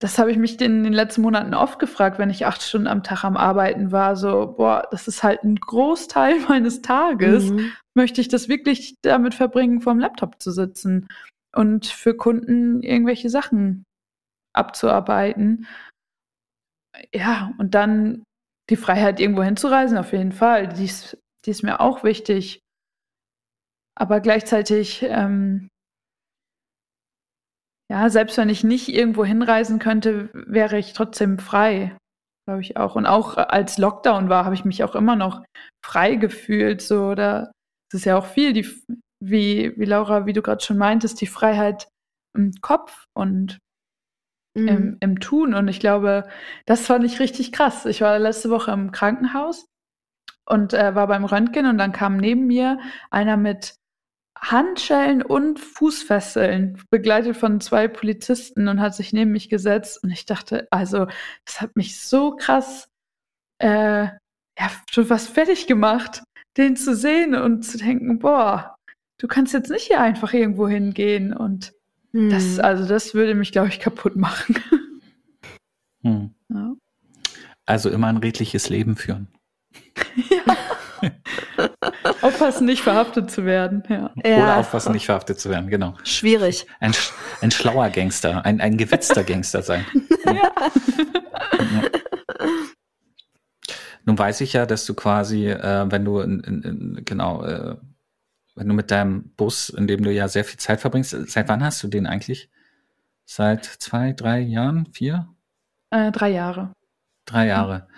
[0.01, 3.03] das habe ich mich in den letzten Monaten oft gefragt, wenn ich acht Stunden am
[3.03, 4.17] Tag am Arbeiten war.
[4.17, 7.51] So, boah, das ist halt ein Großteil meines Tages.
[7.51, 7.73] Mhm.
[7.95, 11.07] Möchte ich das wirklich damit verbringen, vorm Laptop zu sitzen
[11.55, 13.85] und für Kunden irgendwelche Sachen
[14.55, 15.67] abzuarbeiten?
[17.13, 18.25] Ja, und dann
[18.71, 20.69] die Freiheit, irgendwo hinzureisen, auf jeden Fall.
[20.69, 22.61] Die ist, die ist mir auch wichtig.
[23.97, 25.69] Aber gleichzeitig, ähm,
[27.91, 31.97] ja, selbst wenn ich nicht irgendwo hinreisen könnte, wäre ich trotzdem frei,
[32.47, 32.95] glaube ich auch.
[32.95, 35.43] Und auch als Lockdown war, habe ich mich auch immer noch
[35.85, 36.83] frei gefühlt.
[36.83, 37.51] So, da
[37.93, 38.69] ist ja auch viel, die,
[39.21, 41.89] wie, wie Laura, wie du gerade schon meintest, die Freiheit
[42.37, 43.59] im Kopf und
[44.57, 44.69] mhm.
[44.69, 45.53] im, im Tun.
[45.53, 46.29] Und ich glaube,
[46.67, 47.87] das fand ich richtig krass.
[47.87, 49.67] Ich war letzte Woche im Krankenhaus
[50.49, 52.79] und äh, war beim Röntgen und dann kam neben mir
[53.11, 53.75] einer mit
[54.41, 60.03] Handschellen und Fußfesseln, begleitet von zwei Polizisten und hat sich neben mich gesetzt.
[60.03, 61.07] Und ich dachte, also,
[61.45, 62.89] das hat mich so krass,
[63.59, 66.23] äh, ja, schon was fertig gemacht,
[66.57, 68.77] den zu sehen und zu denken, boah,
[69.19, 71.35] du kannst jetzt nicht hier einfach irgendwo hingehen.
[71.35, 71.75] Und
[72.13, 72.31] hm.
[72.31, 74.57] das, also, das würde mich, glaube ich, kaputt machen.
[76.03, 76.35] Hm.
[76.49, 76.73] Ja.
[77.67, 79.29] Also immer ein redliches Leben führen.
[80.31, 80.57] ja.
[82.23, 83.83] aufpassen, nicht verhaftet zu werden.
[83.89, 84.11] Ja.
[84.25, 84.37] ja.
[84.37, 85.95] Oder aufpassen, nicht verhaftet zu werden, genau.
[86.05, 86.67] Schwierig.
[86.81, 86.93] Ein,
[87.41, 89.85] ein schlauer Gangster, ein, ein gewitzter Gangster sein.
[90.27, 90.35] Ja.
[90.35, 91.91] ja.
[94.05, 97.77] Nun weiß ich ja, dass du quasi, äh, wenn du in, in, in, genau, äh,
[98.55, 101.65] wenn du mit deinem Bus, in dem du ja sehr viel Zeit verbringst, seit wann
[101.65, 102.51] hast du den eigentlich?
[103.25, 105.29] Seit zwei, drei Jahren, vier?
[105.91, 106.73] Äh, drei Jahre.
[107.25, 107.89] Drei Jahre.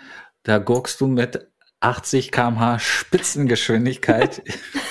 [0.43, 1.49] Da gurkst du mit
[1.83, 4.41] 80 km/h Spitzengeschwindigkeit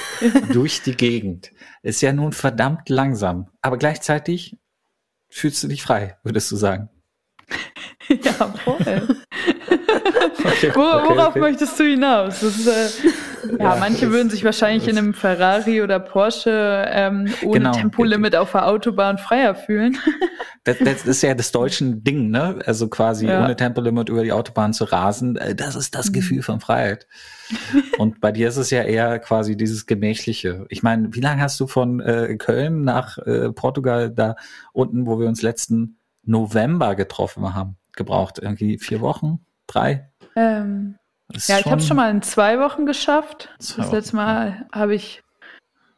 [0.53, 1.53] durch die Gegend.
[1.83, 4.57] Ist ja nun verdammt langsam, aber gleichzeitig
[5.31, 6.91] fühlst du dich frei, würdest du sagen.
[8.09, 9.17] ja, voll.
[10.45, 11.41] okay, worauf okay, okay.
[11.41, 12.43] möchtest du hinaus?
[12.43, 12.89] Ist, äh,
[13.59, 17.73] ja, ja, manche würden sich wahrscheinlich in einem Ferrari oder Porsche ähm, ohne genau.
[17.73, 19.99] Tempolimit auf der Autobahn freier fühlen.
[20.65, 22.61] das, das, ist ja das deutsche Ding, ne?
[22.67, 23.45] Also quasi ja.
[23.45, 25.37] ohne Tempolimit über die Autobahn zu rasen.
[25.37, 26.13] Äh, das ist das mhm.
[26.15, 27.07] Gefühl von Freiheit.
[27.99, 30.65] Und bei dir ist es ja eher quasi dieses Gemächliche.
[30.69, 34.37] Ich meine, wie lange hast du von äh, Köln nach äh, Portugal da
[34.73, 38.39] unten, wo wir uns letzten November getroffen haben, gebraucht?
[38.41, 39.41] Irgendwie vier Wochen?
[39.67, 40.11] Drei?
[40.37, 40.97] Ähm,
[41.47, 43.51] ja, ich habe es schon mal in zwei Wochen geschafft.
[43.59, 45.23] das letzte Mal habe ich,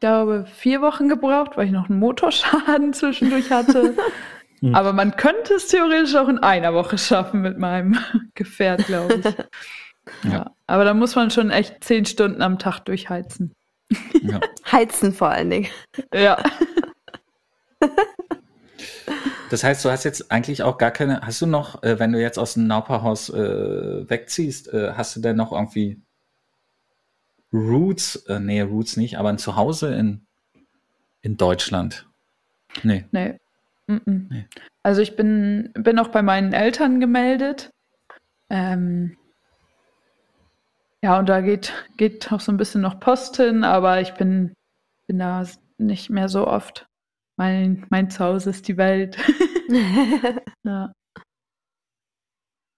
[0.01, 3.95] glaube vier Wochen gebraucht, weil ich noch einen Motorschaden zwischendurch hatte.
[4.61, 4.75] Hm.
[4.75, 7.99] Aber man könnte es theoretisch auch in einer Woche schaffen mit meinem
[8.35, 9.25] Gefährt, glaube ich.
[10.25, 10.31] Ja.
[10.31, 10.51] ja.
[10.67, 13.55] Aber da muss man schon echt zehn Stunden am Tag durchheizen.
[14.23, 14.41] Ja.
[14.73, 15.69] Heizen vor allen Dingen.
[16.13, 16.43] Ja.
[19.51, 22.21] Das heißt, du hast jetzt eigentlich auch gar keine, hast du noch, äh, wenn du
[22.21, 26.01] jetzt aus dem Nauperhaus äh, wegziehst, äh, hast du denn noch irgendwie
[27.53, 30.27] Roots, äh, nee, Roots nicht, aber ein Zuhause in,
[31.23, 32.09] in Deutschland?
[32.83, 33.05] Nee.
[33.13, 33.39] Nee.
[33.87, 34.27] Mm -mm.
[34.31, 34.47] nee.
[34.83, 37.71] Also ich bin, bin auch bei meinen Eltern gemeldet.
[38.51, 39.17] Ähm,
[41.03, 44.55] ja, und da geht, geht auch so ein bisschen noch Post hin, aber ich bin,
[45.07, 45.47] bin da
[45.79, 46.87] nicht mehr so oft
[47.37, 49.17] mein, mein Zuhause ist die Welt.
[50.65, 50.93] ja.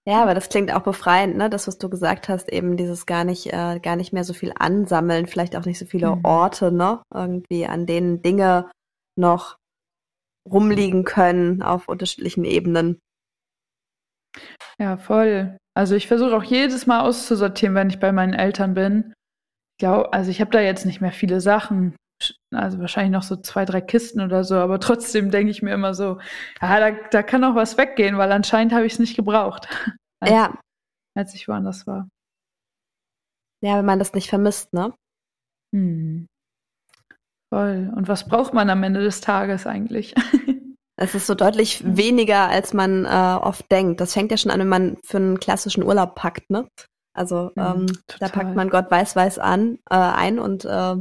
[0.07, 1.49] Ja, aber das klingt auch befreiend, ne?
[1.49, 4.53] Das, was du gesagt hast, eben dieses gar nicht, äh, gar nicht mehr so viel
[4.57, 6.23] ansammeln, vielleicht auch nicht so viele mhm.
[6.23, 7.01] Orte, ne?
[7.13, 8.71] Irgendwie, an denen Dinge
[9.17, 9.57] noch
[10.49, 12.99] rumliegen können auf unterschiedlichen Ebenen.
[14.79, 15.57] Ja, voll.
[15.75, 19.13] Also ich versuche auch jedes Mal auszusortieren, wenn ich bei meinen Eltern bin.
[19.73, 21.97] Ich glaube, also ich habe da jetzt nicht mehr viele Sachen
[22.51, 25.93] also wahrscheinlich noch so zwei, drei Kisten oder so, aber trotzdem denke ich mir immer
[25.93, 26.19] so,
[26.61, 29.67] ja, da, da kann auch was weggehen, weil anscheinend habe ich es nicht gebraucht.
[30.19, 30.59] Als, ja.
[31.15, 32.09] Als ich woanders war.
[33.61, 34.93] Ja, wenn man das nicht vermisst, ne?
[35.75, 36.27] Hm.
[37.53, 37.91] Voll.
[37.95, 40.15] Und was braucht man am Ende des Tages eigentlich?
[40.99, 44.01] Es ist so deutlich weniger, als man äh, oft denkt.
[44.01, 46.67] Das fängt ja schon an, wenn man für einen klassischen Urlaub packt, ne?
[47.13, 47.87] Also ähm, mm,
[48.19, 50.95] da packt man Gott weiß weiß an äh, ein und äh,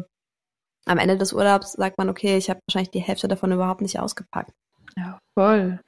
[0.86, 3.98] am Ende des Urlaubs sagt man, okay, ich habe wahrscheinlich die Hälfte davon überhaupt nicht
[4.00, 4.50] ausgepackt.
[4.96, 5.80] Ja, voll.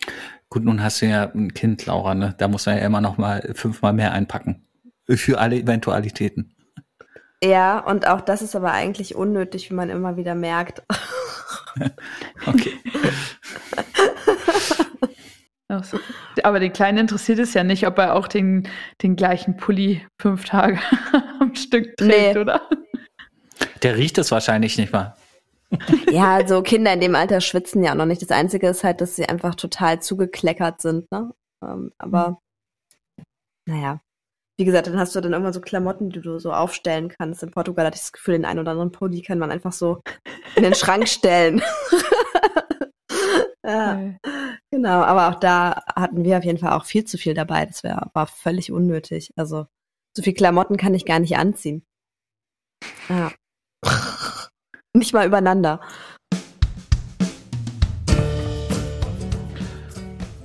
[0.50, 2.34] Gut, nun hast du ja ein Kind, Laura, ne?
[2.38, 4.66] Da muss man ja immer noch mal fünfmal mehr einpacken.
[5.08, 6.54] für alle Eventualitäten.
[7.42, 10.82] Ja, und auch das ist aber eigentlich unnötig, wie man immer wieder merkt.
[12.46, 12.72] Okay.
[15.82, 16.00] So.
[16.44, 18.66] Aber den Kleinen interessiert es ja nicht, ob er auch den,
[19.02, 20.78] den gleichen Pulli fünf Tage
[21.40, 22.38] am Stück trägt, Nee.
[22.40, 22.62] oder?
[23.82, 25.16] Der riecht es wahrscheinlich nicht mal.
[26.10, 28.22] Ja, also Kinder in dem Alter schwitzen ja auch noch nicht.
[28.22, 31.32] Das Einzige ist halt, dass sie einfach total zugekleckert sind, ne?
[31.62, 32.38] Ähm, aber
[33.68, 34.00] naja.
[34.58, 37.42] Wie gesagt, dann hast du dann irgendwann so Klamotten, die du so aufstellen kannst.
[37.44, 40.02] In Portugal hatte ich das Gefühl, den einen oder anderen Pulli kann man einfach so
[40.56, 41.62] in den Schrank stellen.
[43.64, 44.14] ja,
[44.72, 45.02] genau.
[45.02, 47.66] Aber auch da hatten wir auf jeden Fall auch viel zu viel dabei.
[47.66, 49.32] Das wär, war völlig unnötig.
[49.36, 49.66] Also
[50.16, 51.86] so viel Klamotten kann ich gar nicht anziehen.
[53.08, 53.30] Ja.
[54.94, 55.80] Nicht mal übereinander.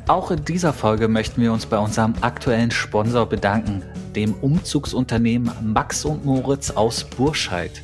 [0.08, 3.84] Auch in dieser Folge möchten wir uns bei unserem aktuellen Sponsor bedanken,
[4.16, 7.82] dem Umzugsunternehmen Max und Moritz aus Burscheid.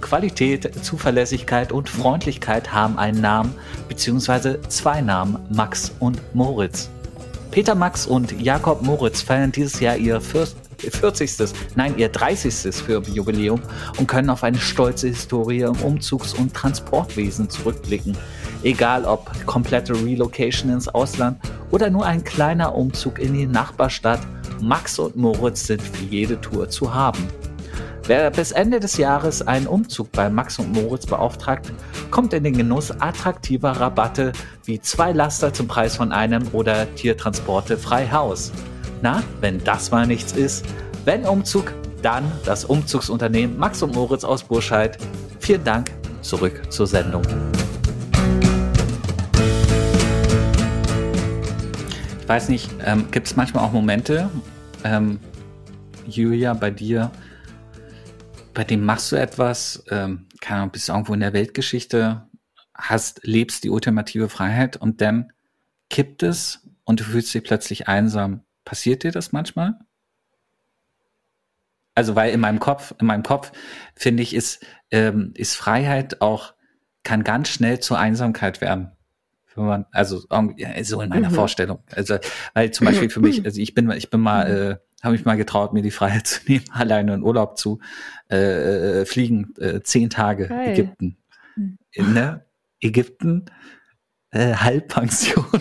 [0.00, 3.54] Qualität, Zuverlässigkeit und Freundlichkeit haben einen Namen
[3.88, 4.60] bzw.
[4.68, 6.90] zwei Namen, Max und Moritz.
[7.50, 10.20] Peter Max und Jakob Moritz feiern dieses Jahr ihr
[10.80, 11.52] 40.
[11.76, 12.74] Nein, ihr 30.
[12.74, 13.60] für Jubiläum
[13.98, 18.16] und können auf eine stolze Historie im Umzugs- und Transportwesen zurückblicken.
[18.62, 21.38] Egal ob komplette Relocation ins Ausland
[21.70, 24.20] oder nur ein kleiner Umzug in die Nachbarstadt,
[24.60, 27.26] Max und Moritz sind für jede Tour zu haben.
[28.04, 31.72] Wer bis Ende des Jahres einen Umzug bei Max und Moritz beauftragt,
[32.10, 34.32] kommt in den Genuss attraktiver Rabatte
[34.64, 38.52] wie zwei Laster zum Preis von einem oder Tiertransporte frei Haus.
[39.02, 40.66] Na, wenn das mal nichts ist,
[41.06, 44.98] wenn Umzug, dann das Umzugsunternehmen Max und Moritz aus Burscheid.
[45.38, 47.22] Vielen Dank, zurück zur Sendung.
[52.20, 54.28] Ich weiß nicht, ähm, gibt es manchmal auch Momente,
[54.84, 55.18] ähm,
[56.06, 57.10] Julia, bei dir,
[58.52, 62.28] bei dem machst du etwas, ähm, keine Ahnung, bist du irgendwo in der Weltgeschichte,
[62.74, 65.32] hast, lebst die ultimative Freiheit und dann
[65.88, 68.42] kippt es und du fühlst dich plötzlich einsam.
[68.70, 69.74] Passiert dir das manchmal?
[71.96, 73.50] Also, weil in meinem Kopf, in meinem Kopf,
[73.96, 76.54] finde ich, ist, ähm, ist Freiheit auch,
[77.02, 78.92] kann ganz schnell zur Einsamkeit werden.
[79.56, 80.22] Wenn man, also
[80.56, 81.34] ja, so in meiner Mhm.
[81.34, 81.80] Vorstellung.
[81.90, 82.18] Also,
[82.54, 85.36] weil zum Beispiel für mich, also ich bin, ich bin mal, äh, habe mich mal
[85.36, 87.80] getraut, mir die Freiheit zu nehmen, alleine in Urlaub zu
[88.30, 90.68] äh, äh, fliegen, äh, zehn Tage Geil.
[90.68, 91.16] Ägypten.
[91.56, 91.76] Mhm.
[91.90, 92.44] In, ne?
[92.80, 93.46] Ägypten,
[94.30, 95.44] äh, Halbpension.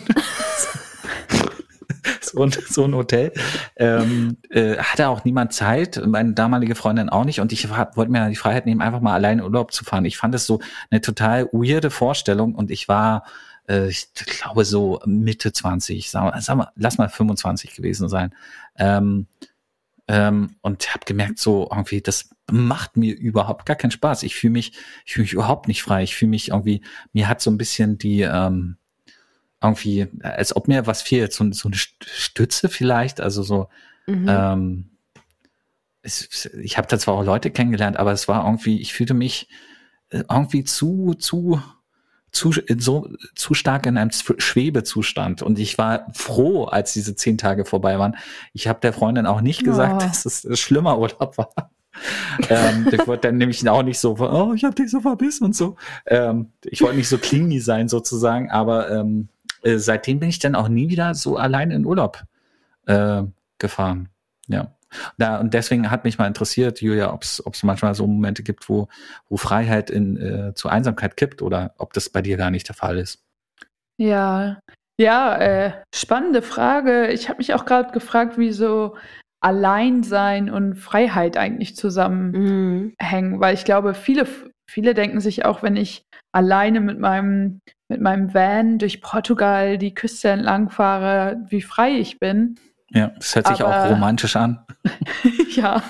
[2.29, 3.31] so, ein, so ein Hotel.
[3.75, 7.39] Ähm, äh, hatte auch niemand Zeit, meine damalige Freundin auch nicht.
[7.39, 10.05] Und ich wollte mir die Freiheit nehmen, einfach mal allein in Urlaub zu fahren.
[10.05, 13.23] Ich fand es so eine total weirde Vorstellung und ich war,
[13.67, 18.33] äh, ich glaube, so Mitte 20, sag sag mal, lass mal 25 gewesen sein.
[18.77, 19.27] Ähm,
[20.09, 24.23] ähm, und habe gemerkt, so irgendwie, das macht mir überhaupt gar keinen Spaß.
[24.23, 24.73] Ich fühle mich,
[25.05, 26.01] ich fühle mich überhaupt nicht frei.
[26.01, 26.81] Ich fühle mich irgendwie,
[27.13, 28.78] mir hat so ein bisschen die, ähm,
[29.61, 33.67] irgendwie, als ob mir was fehlt, so, so eine St- Stütze vielleicht, also so,
[34.07, 34.25] Mhm.
[34.27, 34.89] ähm,
[36.01, 39.49] es, ich habe da zwar auch Leute kennengelernt, aber es war irgendwie, ich fühlte mich
[40.09, 41.61] äh, irgendwie zu, zu,
[42.31, 45.41] zu, so, zu stark in einem Schwebezustand.
[45.41, 48.15] Und ich war froh, als diese zehn Tage vorbei waren.
[48.53, 50.05] Ich habe der Freundin auch nicht gesagt, Oh.
[50.07, 51.71] dass es ein schlimmer Urlaub war.
[52.49, 55.55] ähm, ich wollte dann nämlich auch nicht so, oh, ich habe dich so verbissen und
[55.55, 55.75] so.
[56.05, 59.27] Ähm, ich wollte nicht so clingy sein sozusagen, aber ähm,
[59.63, 62.23] äh, seitdem bin ich dann auch nie wieder so allein in Urlaub
[62.87, 63.23] äh,
[63.57, 64.09] gefahren.
[64.47, 64.75] Ja.
[65.17, 68.87] Da, und deswegen hat mich mal interessiert, Julia, ob es manchmal so Momente gibt, wo,
[69.29, 72.75] wo Freiheit in, äh, zu Einsamkeit kippt oder ob das bei dir gar nicht der
[72.75, 73.23] Fall ist.
[73.97, 74.59] Ja,
[74.99, 77.07] ja, äh, spannende Frage.
[77.07, 78.97] Ich habe mich auch gerade gefragt, wie so
[79.41, 82.95] Alleinsein und Freiheit eigentlich zusammenhängen,
[83.31, 83.39] Mhm.
[83.39, 84.27] weil ich glaube, viele,
[84.69, 89.93] viele denken sich auch, wenn ich alleine mit meinem, mit meinem Van durch Portugal die
[89.93, 92.55] Küste entlang fahre, wie frei ich bin.
[92.91, 94.65] Ja, das hört sich auch Aber- romantisch an.
[95.49, 95.83] ja.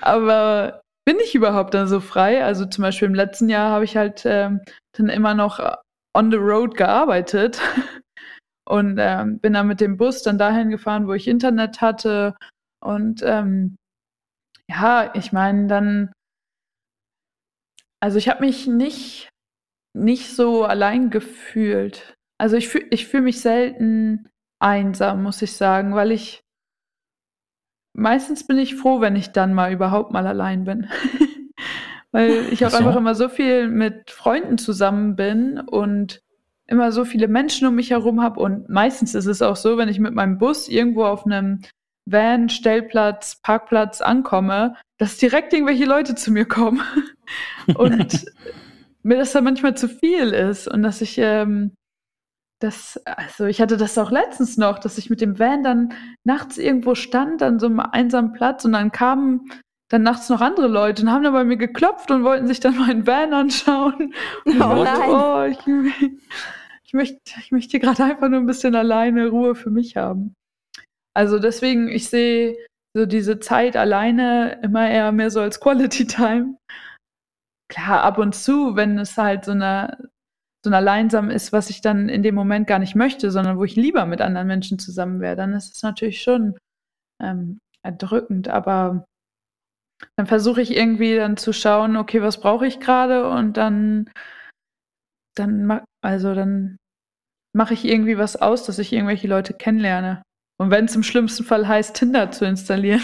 [0.00, 2.44] Aber bin ich überhaupt dann so frei?
[2.44, 4.60] Also zum Beispiel im letzten Jahr habe ich halt ähm,
[4.96, 5.58] dann immer noch
[6.16, 7.60] on the road gearbeitet
[8.68, 12.34] und ähm, bin dann mit dem Bus dann dahin gefahren, wo ich Internet hatte.
[12.82, 13.76] Und ähm,
[14.70, 16.12] ja, ich meine, dann,
[18.00, 19.28] also ich habe mich nicht,
[19.94, 22.14] nicht so allein gefühlt.
[22.38, 26.42] Also ich fühle ich fühl mich selten einsam, muss ich sagen, weil ich
[27.94, 30.88] meistens bin ich froh, wenn ich dann mal überhaupt mal allein bin.
[32.12, 32.78] Weil ich auch so.
[32.78, 36.20] einfach immer so viel mit Freunden zusammen bin und
[36.66, 38.40] immer so viele Menschen um mich herum habe.
[38.40, 41.60] Und meistens ist es auch so, wenn ich mit meinem Bus irgendwo auf einem
[42.06, 46.80] Van, Stellplatz, Parkplatz ankomme, dass direkt irgendwelche Leute zu mir kommen
[47.74, 48.26] und
[49.02, 51.72] mir das dann manchmal zu viel ist und dass ich ähm,
[52.60, 56.58] das, also ich hatte das auch letztens noch, dass ich mit dem Van dann nachts
[56.58, 59.50] irgendwo stand an so einem einsamen Platz und dann kamen
[59.88, 62.76] dann nachts noch andere Leute und haben dann bei mir geklopft und wollten sich dann
[62.78, 64.14] meinen Van anschauen.
[64.44, 66.10] Und Oh dachte, oh, ich,
[66.84, 70.34] ich möchte, ich möchte hier gerade einfach nur ein bisschen alleine Ruhe für mich haben.
[71.14, 72.56] Also deswegen, ich sehe
[72.94, 76.56] so diese Zeit alleine immer eher mehr so als Quality Time.
[77.70, 80.10] Klar, ab und zu, wenn es halt so eine
[80.62, 83.64] so ein Alleinsam ist, was ich dann in dem Moment gar nicht möchte, sondern wo
[83.64, 86.58] ich lieber mit anderen Menschen zusammen wäre, dann ist es natürlich schon
[87.22, 88.48] ähm, erdrückend.
[88.48, 89.06] Aber
[90.16, 94.10] dann versuche ich irgendwie dann zu schauen, okay, was brauche ich gerade und dann,
[95.34, 96.76] dann also dann
[97.54, 100.22] mache ich irgendwie was aus, dass ich irgendwelche Leute kennenlerne.
[100.60, 103.00] Und wenn es im schlimmsten Fall heißt, Tinder zu installieren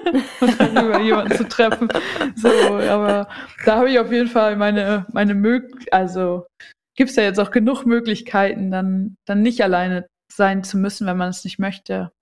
[0.40, 1.88] und dann über jemanden zu treffen.
[2.36, 3.26] So, aber
[3.64, 6.46] da habe ich auf jeden Fall meine, meine Mög also
[6.94, 11.16] gibt es ja jetzt auch genug Möglichkeiten, dann, dann nicht alleine sein zu müssen, wenn
[11.16, 12.12] man es nicht möchte.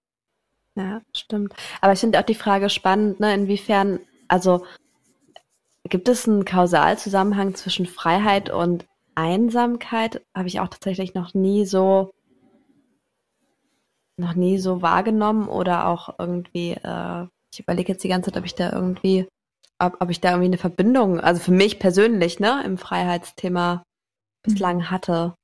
[0.74, 1.52] Ja, stimmt.
[1.82, 4.64] Aber ich finde auch die Frage spannend, ne, inwiefern, also
[5.84, 10.22] gibt es einen Kausalzusammenhang zwischen Freiheit und Einsamkeit?
[10.34, 12.10] Habe ich auch tatsächlich noch nie so
[14.18, 18.46] noch nie so wahrgenommen oder auch irgendwie, äh, ich überlege jetzt die ganze Zeit, ob
[18.46, 19.26] ich da irgendwie,
[19.78, 23.82] ob, ob ich da irgendwie eine Verbindung, also für mich persönlich, ne, im Freiheitsthema
[24.42, 25.34] bislang hatte.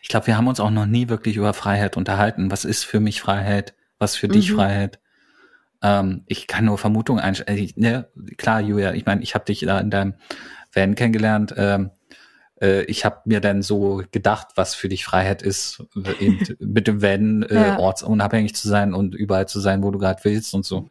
[0.00, 2.50] Ich glaube, wir haben uns auch noch nie wirklich über Freiheit unterhalten.
[2.50, 3.74] Was ist für mich Freiheit?
[3.98, 4.56] Was für dich Mhm.
[4.56, 5.00] Freiheit?
[5.82, 7.70] Ähm, ich kann nur Vermutungen einstellen.
[7.76, 10.14] Ne, klar, Julia, ich meine, ich habe dich da in deinem
[10.72, 11.54] Van kennengelernt.
[11.56, 11.90] Ähm,
[12.64, 15.82] äh, ich habe mir dann so gedacht, was für dich Freiheit ist,
[16.20, 17.78] eben mit dem Van äh, Ja.
[17.78, 20.88] ortsunabhängig zu sein und überall zu sein, wo du gerade willst und so.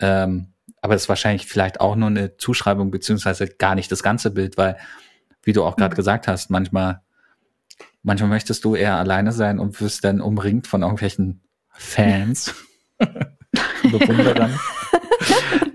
[0.00, 0.48] Ähm,
[0.80, 4.56] aber das ist wahrscheinlich vielleicht auch nur eine Zuschreibung, beziehungsweise gar nicht das ganze Bild,
[4.56, 4.76] weil,
[5.42, 5.96] wie du auch gerade Mhm.
[5.96, 7.00] gesagt hast, manchmal,
[8.02, 12.54] manchmal möchtest du eher alleine sein und wirst dann umringt von irgendwelchen Fans,
[13.82, 14.58] Bewunderern,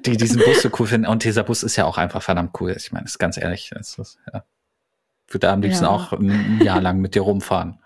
[0.05, 1.07] die diesen Bus so cool finden.
[1.07, 2.73] Und dieser Bus ist ja auch einfach verdammt cool.
[2.77, 4.43] Ich meine, das ist ganz ehrlich, das ist, ja.
[5.33, 5.89] Würde am liebsten Ja.
[5.91, 7.77] auch ein Jahr lang mit dir rumfahren.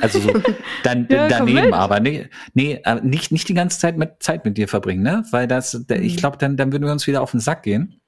[0.00, 0.32] Also so
[0.82, 4.56] dann Ja, daneben, aber nee, nee, äh, nicht, nicht die ganze Zeit mit Zeit mit
[4.56, 5.24] dir verbringen, ne?
[5.30, 6.18] Weil das, da- ich Mhm.
[6.18, 8.00] glaube, dann, dann würden wir uns wieder auf den Sack gehen.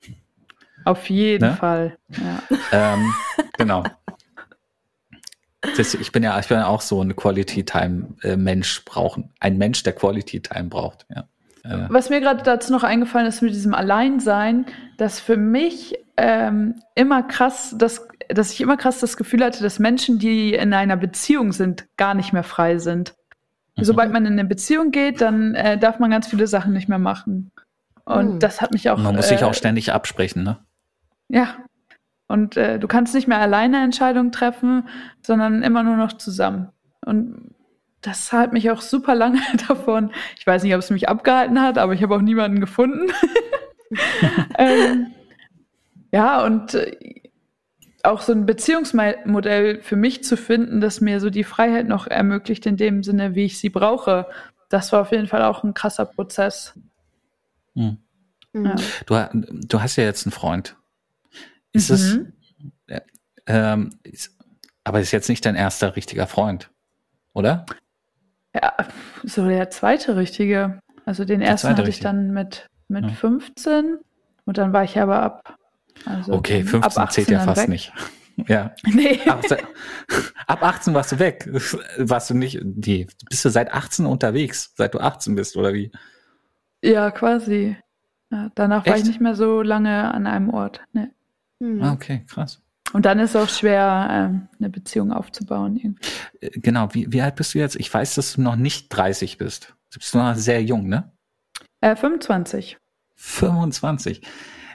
[0.84, 1.56] Auf jeden Ne?
[1.56, 1.98] Fall.
[2.10, 2.42] Ja.
[2.94, 3.12] Ähm,
[3.58, 3.82] genau.
[5.76, 9.32] Das, ich bin ja, ich bin ja auch so ein Quality Time äh, Mensch brauchen.
[9.40, 11.24] Ein Mensch, der Quality Time braucht, ja.
[11.68, 16.76] Äh, Was mir gerade dazu noch eingefallen ist mit diesem Alleinsein, dass für mich ähm,
[16.94, 20.96] immer krass, dass, dass ich immer krass das Gefühl hatte, dass Menschen, die in einer
[20.96, 23.14] Beziehung sind, gar nicht mehr frei sind.
[23.76, 23.84] Mhm.
[23.84, 26.98] Sobald man in eine Beziehung geht, dann äh, darf man ganz viele Sachen nicht mehr
[26.98, 27.50] machen.
[28.04, 28.38] Und Hm.
[28.38, 28.98] das hat mich auch.
[28.98, 30.58] man muss sich äh, auch ständig absprechen, ne?
[31.28, 31.56] Ja.
[32.28, 34.88] Und äh, du kannst nicht mehr alleine Entscheidungen treffen,
[35.22, 36.68] sondern immer nur noch zusammen.
[37.04, 37.55] Und
[38.06, 40.12] das hat mich auch super lange davon.
[40.38, 43.10] Ich weiß nicht, ob es mich abgehalten hat, aber ich habe auch niemanden gefunden.
[44.58, 45.08] ähm,
[46.12, 47.22] ja, und äh,
[48.04, 52.64] auch so ein Beziehungsmodell für mich zu finden, das mir so die Freiheit noch ermöglicht,
[52.66, 54.26] in dem Sinne, wie ich sie brauche.
[54.68, 56.78] Das war auf jeden Fall auch ein krasser Prozess.
[57.74, 57.98] Hm.
[58.52, 58.64] Mhm.
[58.64, 58.76] Ja.
[59.06, 60.76] Du, du hast ja jetzt einen Freund.
[61.72, 62.32] Ist es, Mhm.
[63.46, 64.36] ähm, ist,
[64.84, 66.70] aber ist jetzt nicht dein erster richtiger Freund,
[67.32, 67.66] oder?
[68.62, 68.72] Ja,
[69.24, 70.80] so der zweite richtige.
[71.04, 72.04] Also den Der ersten hatte ich richtige.
[72.08, 73.10] dann mit, mit Ja.
[73.10, 73.98] 15
[74.44, 75.56] und dann war ich aber ab.
[76.04, 77.68] Also Okay, ab 15 18 zählt ja fast weg.
[77.68, 77.92] nicht.
[78.48, 78.74] Ja.
[78.86, 79.18] Nee.
[79.26, 79.42] Ab,
[80.46, 81.48] ab 18 warst du weg.
[81.98, 85.90] Warst du nicht, nee, bist du seit 18 unterwegs, seit du 18 bist, oder wie?
[86.84, 87.78] Ja, quasi.
[88.30, 89.06] Ja, danach war ich Echt?
[89.06, 90.82] nicht mehr so lange an einem Ort.
[90.92, 91.08] Nee.
[91.60, 91.82] Mhm.
[91.82, 92.60] Ah, okay, krass.
[92.96, 95.76] Und dann ist es auch schwer, ähm, eine Beziehung aufzubauen.
[95.76, 96.08] Irgendwie.
[96.40, 97.76] Äh, Genau, wie, wie alt bist du jetzt?
[97.76, 99.74] Ich weiß, dass du noch nicht 30 bist.
[99.92, 101.12] Du bist noch sehr jung, ne?
[101.82, 102.78] Äh, 25.
[103.16, 104.22] 25.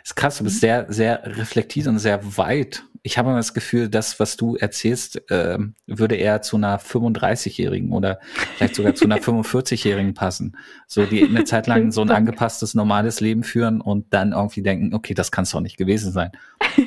[0.04, 2.84] ist krass, du bist sehr, sehr reflektiert und sehr weit.
[3.02, 7.92] Ich habe immer das Gefühl, das, was du erzählst, ähm, würde eher zu einer 35-Jährigen
[7.92, 8.20] oder
[8.56, 10.56] vielleicht sogar zu einer 45-Jährigen passen.
[10.86, 14.94] So, die eine Zeit lang so ein angepasstes, normales Leben führen und dann irgendwie denken,
[14.94, 16.30] okay, das kann es doch nicht gewesen sein.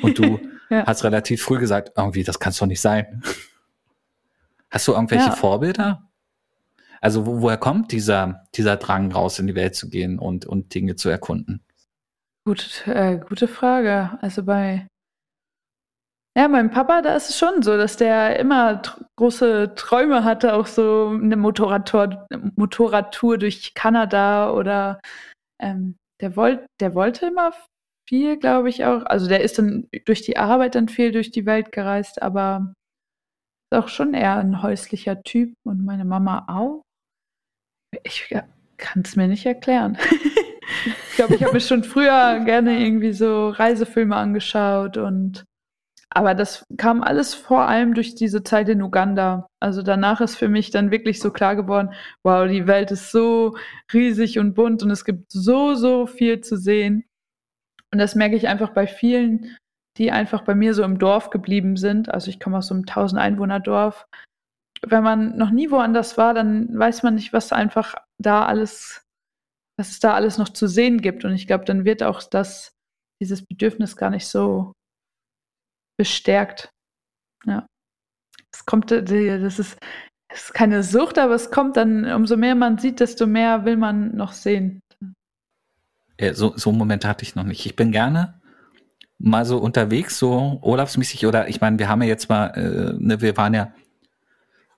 [0.01, 0.39] Und du
[0.69, 0.85] Ja.
[0.85, 3.21] hast relativ früh gesagt, irgendwie, das kann es doch nicht sein.
[4.71, 5.35] Hast du irgendwelche Ja.
[5.35, 6.09] Vorbilder?
[7.01, 10.73] Also, wo, woher kommt dieser, dieser Drang, raus in die Welt zu gehen und, und
[10.73, 11.63] Dinge zu erkunden?
[12.45, 14.17] Gut, äh, gute Frage.
[14.21, 14.87] Also bei
[16.37, 20.53] Ja, mein Papa, da ist es schon so, dass der immer tr große Träume hatte,
[20.53, 24.99] auch so eine Motorradtour, Motorradtour durch Kanada oder
[25.59, 27.53] ähm, der, wollt, der wollte immer
[28.07, 29.03] viel, glaube ich auch.
[29.05, 32.73] Also der ist dann durch die Arbeit dann viel durch die Welt gereist, aber
[33.71, 36.83] ist auch schon eher ein häuslicher Typ und meine Mama auch.
[38.03, 38.33] Ich
[38.77, 39.97] kann es mir nicht erklären.
[41.09, 45.45] ich glaube, ich habe mir schon früher gerne irgendwie so Reisefilme angeschaut und
[46.09, 49.49] aber das kam alles vor allem durch diese Zeit in Uganda.
[49.59, 51.89] Also danach ist für mich dann wirklich so klar geworden,
[52.23, 53.57] wow, die Welt ist so
[53.93, 57.03] riesig und bunt und es gibt so, so viel zu sehen.
[57.93, 59.57] Und das merke ich einfach bei vielen,
[59.97, 62.09] die einfach bei mir so im Dorf geblieben sind.
[62.09, 64.05] Also ich komme aus so einem 1000 Einwohner Dorf.
[64.81, 69.03] Wenn man noch nie woanders war, dann weiß man nicht, was einfach da alles,
[69.79, 71.23] was es da alles noch zu sehen gibt.
[71.23, 72.71] Und ich glaube, dann wird auch das,
[73.21, 74.73] dieses Bedürfnis gar nicht so
[75.97, 76.69] bestärkt.
[77.45, 77.65] Ja.
[78.53, 79.09] Es kommt, das
[79.59, 79.77] ist,
[80.29, 83.77] das ist keine Sucht, aber es kommt dann, umso mehr man sieht, desto mehr will
[83.77, 84.81] man noch sehen.
[86.19, 87.65] Ja, so, so Momente hatte ich noch nicht.
[87.65, 88.39] Ich bin gerne
[89.17, 93.21] mal so unterwegs, so urlaubsmäßig, oder ich meine, wir haben ja jetzt mal, äh, ne,
[93.21, 93.73] wir waren ja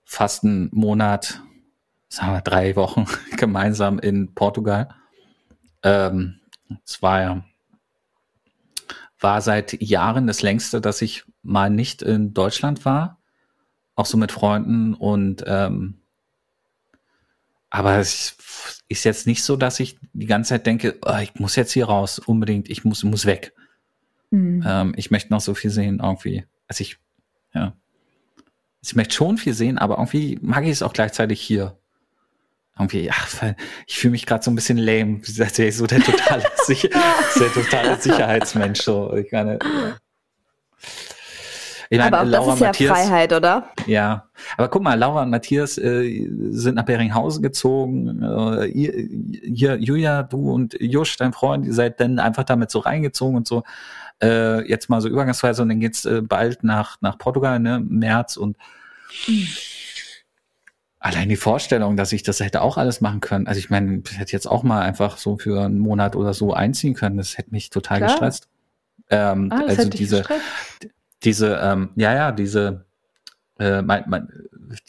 [0.06, 1.42] fast einen Monat,
[2.10, 3.06] sagen wir drei Wochen
[3.38, 4.90] gemeinsam in Portugal.
[5.84, 6.40] Ähm,
[6.86, 7.44] es war ja
[9.20, 13.18] war seit Jahren das längste, dass ich mal nicht in Deutschland war,
[13.96, 16.02] auch so mit Freunden und ähm,
[17.70, 18.38] aber es
[18.88, 21.86] ist jetzt nicht so, dass ich die ganze Zeit denke, oh, ich muss jetzt hier
[21.86, 23.54] raus, unbedingt, ich muss, muss weg.
[24.32, 24.64] Mhm.
[24.66, 26.46] Ähm, ich möchte noch so viel sehen irgendwie.
[26.68, 26.98] Also ich,
[27.54, 27.74] ja.
[28.82, 31.78] Ich möchte schon viel sehen, aber irgendwie mag ich es auch gleichzeitig hier
[32.80, 33.54] irgendwie, ach,
[33.88, 37.54] ich fühle mich gerade so ein bisschen lame, als wäre ich so der totale, der
[37.54, 38.82] totale Sicherheitsmensch.
[38.82, 39.14] So.
[39.16, 39.60] Ich meine,
[41.90, 43.70] ich meine, aber auch Laura das ist ja Matthias, Freiheit, oder?
[43.86, 48.22] Ja, aber guck mal, Laura und Matthias äh, sind nach Beringhausen gezogen.
[48.22, 52.80] Äh, ihr, ihr, Julia, du und Josh, dein Freund, ihr seid dann einfach damit so
[52.80, 53.64] reingezogen und so.
[54.22, 58.38] Äh, jetzt mal so übergangsweise und dann geht's äh, bald nach nach Portugal, ne, März
[58.38, 58.58] und
[59.28, 59.48] mhm
[61.00, 63.48] Allein die Vorstellung, dass ich das hätte auch alles machen können.
[63.48, 66.54] Also ich meine, ich hätte jetzt auch mal einfach so für einen Monat oder so
[66.54, 67.18] einziehen können.
[67.18, 68.10] Das hätte mich total Klar.
[68.10, 68.50] gestresst.
[69.10, 70.24] Ähm, ah, also diese,
[71.24, 72.86] diese, ähm, ja, ja, diese,
[73.60, 74.30] äh, mein, mein,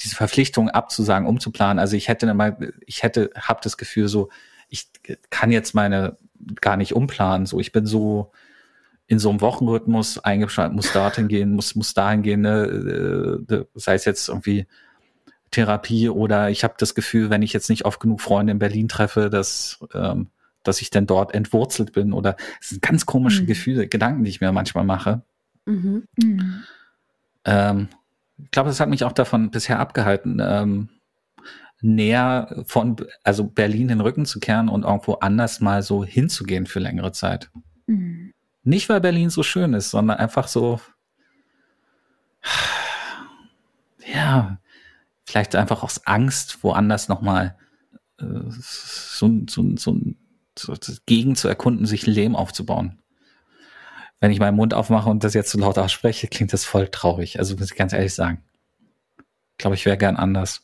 [0.02, 1.78] diese Verpflichtung abzusagen, umzuplanen.
[1.78, 4.28] Also ich hätte mal, ich hätte, hab das Gefühl so,
[4.68, 4.90] ich
[5.30, 6.16] kann jetzt meine
[6.60, 7.46] gar nicht umplanen.
[7.46, 8.32] So, ich bin so
[9.06, 13.94] in so einem Wochenrhythmus eingeschaltet, muss dorthin gehen, muss, muss dahin gehen, ne, äh, sei
[13.94, 14.66] es jetzt irgendwie
[15.50, 18.86] Therapie oder ich habe das Gefühl, wenn ich jetzt nicht oft genug Freunde in Berlin
[18.86, 20.28] treffe, dass, ähm,
[20.62, 23.46] dass ich dann dort entwurzelt bin oder es sind ganz komische mhm.
[23.46, 25.22] Gefühle, Gedanken, die ich mir manchmal mache.
[25.68, 26.04] Mhm.
[26.16, 26.64] Mhm.
[27.44, 27.88] Ähm,
[28.38, 30.88] ich glaube, das hat mich auch davon bisher abgehalten, ähm,
[31.80, 36.80] näher von, also Berlin den Rücken zu kehren und irgendwo anders mal so hinzugehen für
[36.80, 37.50] längere Zeit.
[37.86, 38.32] Mhm.
[38.64, 40.80] Nicht, weil Berlin so schön ist, sondern einfach so,
[44.12, 44.58] ja,
[45.24, 47.56] vielleicht einfach aus Angst, woanders nochmal
[48.18, 50.00] äh, so, so, so,
[50.58, 50.74] so
[51.06, 52.98] gegen zu erkunden, sich ein Leben aufzubauen.
[54.20, 57.38] Wenn ich meinen Mund aufmache und das jetzt so laut ausspreche, klingt das voll traurig.
[57.38, 58.42] Also muss ich ganz ehrlich sagen.
[59.52, 60.62] Ich glaube, ich wäre gern anders.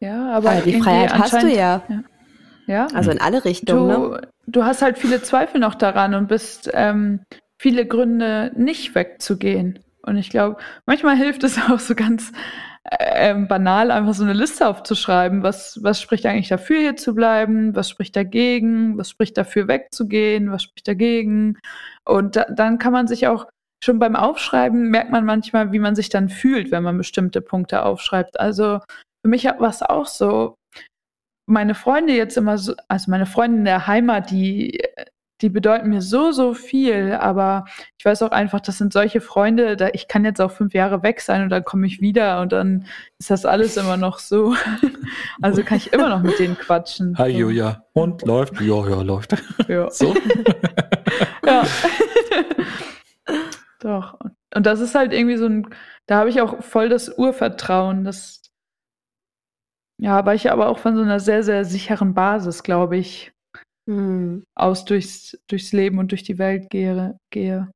[0.00, 1.82] Ja, aber ja, die Freiheit hast du ja.
[1.88, 2.02] ja.
[2.66, 2.86] ja.
[2.94, 3.88] Also in alle Richtungen.
[3.88, 4.28] Du, ne?
[4.46, 7.20] du hast halt viele Zweifel noch daran und bist ähm,
[7.58, 9.80] viele Gründe, nicht wegzugehen.
[10.02, 10.56] Und ich glaube,
[10.86, 12.32] manchmal hilft es auch so ganz
[12.90, 17.74] ähm, banal einfach so eine Liste aufzuschreiben, was, was spricht eigentlich dafür, hier zu bleiben,
[17.74, 21.58] was spricht dagegen, was spricht dafür, wegzugehen, was spricht dagegen.
[22.06, 23.46] Und da, dann kann man sich auch
[23.82, 27.84] schon beim Aufschreiben merkt man manchmal, wie man sich dann fühlt, wenn man bestimmte Punkte
[27.84, 28.38] aufschreibt.
[28.38, 28.80] Also
[29.22, 30.56] für mich war es auch so,
[31.46, 34.80] meine Freunde jetzt immer so, also meine Freunde in der Heimat, die
[35.40, 37.64] die bedeuten mir so, so viel, aber
[37.98, 41.02] ich weiß auch einfach, das sind solche Freunde, da ich kann jetzt auch fünf Jahre
[41.02, 42.86] weg sein und dann komme ich wieder und dann
[43.18, 44.54] ist das alles immer noch so.
[45.42, 47.16] Also kann ich immer noch mit denen quatschen.
[47.18, 47.84] Hi Julia.
[47.94, 48.60] Und läuft?
[48.60, 49.34] Ja, ja, läuft.
[49.66, 49.90] Ja.
[49.90, 50.14] So?
[51.46, 51.64] ja.
[53.80, 54.18] Doch.
[54.54, 55.66] Und das ist halt irgendwie so ein,
[56.06, 58.40] da habe ich auch voll das Urvertrauen, das
[59.98, 63.32] ja, weil ich aber auch von so einer sehr, sehr sicheren Basis, glaube ich,
[63.90, 64.44] hm.
[64.54, 67.18] aus durchs, durchs Leben und durch die Welt gehe.
[67.30, 67.70] gehe.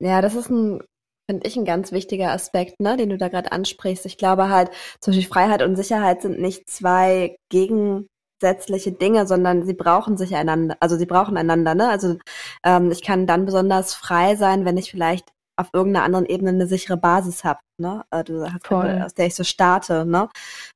[0.00, 0.82] Ja, das ist ein,
[1.30, 4.06] finde ich, ein ganz wichtiger Aspekt, ne, den du da gerade ansprichst.
[4.06, 4.70] Ich glaube halt,
[5.00, 10.76] zum Beispiel Freiheit und Sicherheit sind nicht zwei gegensätzliche Dinge, sondern sie brauchen sich einander,
[10.80, 11.88] also sie brauchen einander, ne?
[11.88, 12.18] Also
[12.64, 16.66] ähm, ich kann dann besonders frei sein, wenn ich vielleicht auf irgendeiner anderen Ebene eine
[16.66, 18.04] sichere Basis habe, ne?
[18.10, 20.28] Äh, Du aus der ich so starte, ne?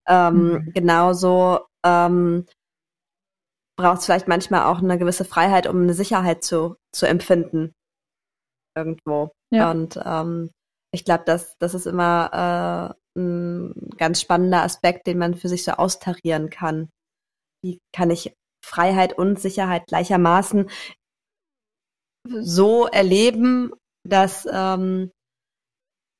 [0.06, 0.72] Ähm, Mhm.
[0.72, 2.46] Genauso ähm,
[3.78, 7.72] braucht es vielleicht manchmal auch eine gewisse Freiheit, um eine Sicherheit zu, zu empfinden.
[8.76, 9.30] Irgendwo.
[9.50, 9.70] Ja.
[9.70, 10.50] Und ähm,
[10.92, 15.64] ich glaube, das, das ist immer äh, ein ganz spannender Aspekt, den man für sich
[15.64, 16.90] so austarieren kann.
[17.62, 20.68] Wie kann ich Freiheit und Sicherheit gleichermaßen
[22.28, 23.72] so erleben,
[24.04, 25.12] dass ähm,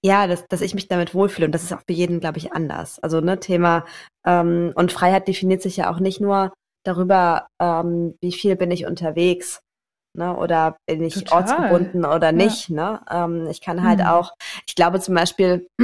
[0.05, 2.53] ja, dass, dass ich mich damit wohlfühle und das ist auch für jeden, glaube ich,
[2.53, 3.01] anders.
[3.01, 3.85] Also ne, Thema
[4.25, 6.53] ähm, und Freiheit definiert sich ja auch nicht nur
[6.89, 9.61] darüber, ähm, wie viel bin ich unterwegs,
[10.16, 11.39] ne, oder bin ich Total.
[11.39, 13.01] ortsgebunden oder nicht, ne?
[13.11, 14.07] Ähm, ich kann halt Mhm.
[14.07, 14.32] auch,
[14.66, 15.68] ich glaube zum Beispiel,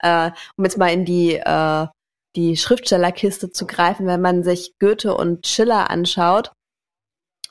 [0.00, 1.86] äh, um jetzt mal in die äh,
[2.36, 6.52] die Schriftstellerkiste zu greifen, wenn man sich Goethe und Schiller anschaut,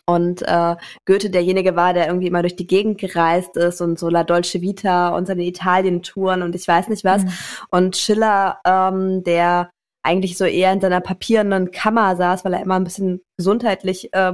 [0.07, 0.75] und äh,
[1.05, 4.61] Goethe derjenige war, der irgendwie immer durch die Gegend gereist ist und so La Dolce
[4.61, 7.23] Vita und seine Italien-Touren und ich weiß nicht was.
[7.23, 7.31] Mhm.
[7.71, 9.71] Und Schiller, ähm, der
[10.05, 14.33] eigentlich so eher in seiner papierenden Kammer saß, weil er immer ein bisschen gesundheitlich äh,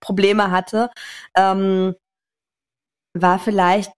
[0.00, 0.90] Probleme hatte,
[1.36, 1.94] ähm,
[3.16, 3.92] war vielleicht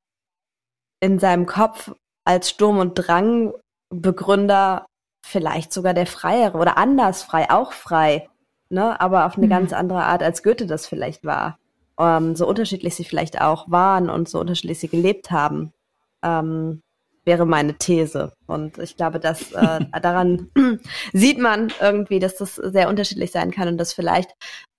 [1.00, 1.92] in seinem Kopf
[2.24, 4.86] als Sturm- und Drang-Begründer
[5.26, 8.28] vielleicht sogar der Freiere oder anders frei, auch frei
[8.68, 9.50] ne, aber auf eine Mhm.
[9.50, 11.58] ganz andere Art, als Goethe das vielleicht war.
[11.98, 15.72] Ähm, so unterschiedlich sie vielleicht auch waren und so unterschiedlich sie gelebt haben,
[16.22, 16.82] ähm,
[17.26, 18.32] wäre meine These.
[18.46, 20.50] Und ich glaube, dass äh, daran
[21.12, 24.30] sieht man irgendwie, dass das sehr unterschiedlich sein kann und dass vielleicht,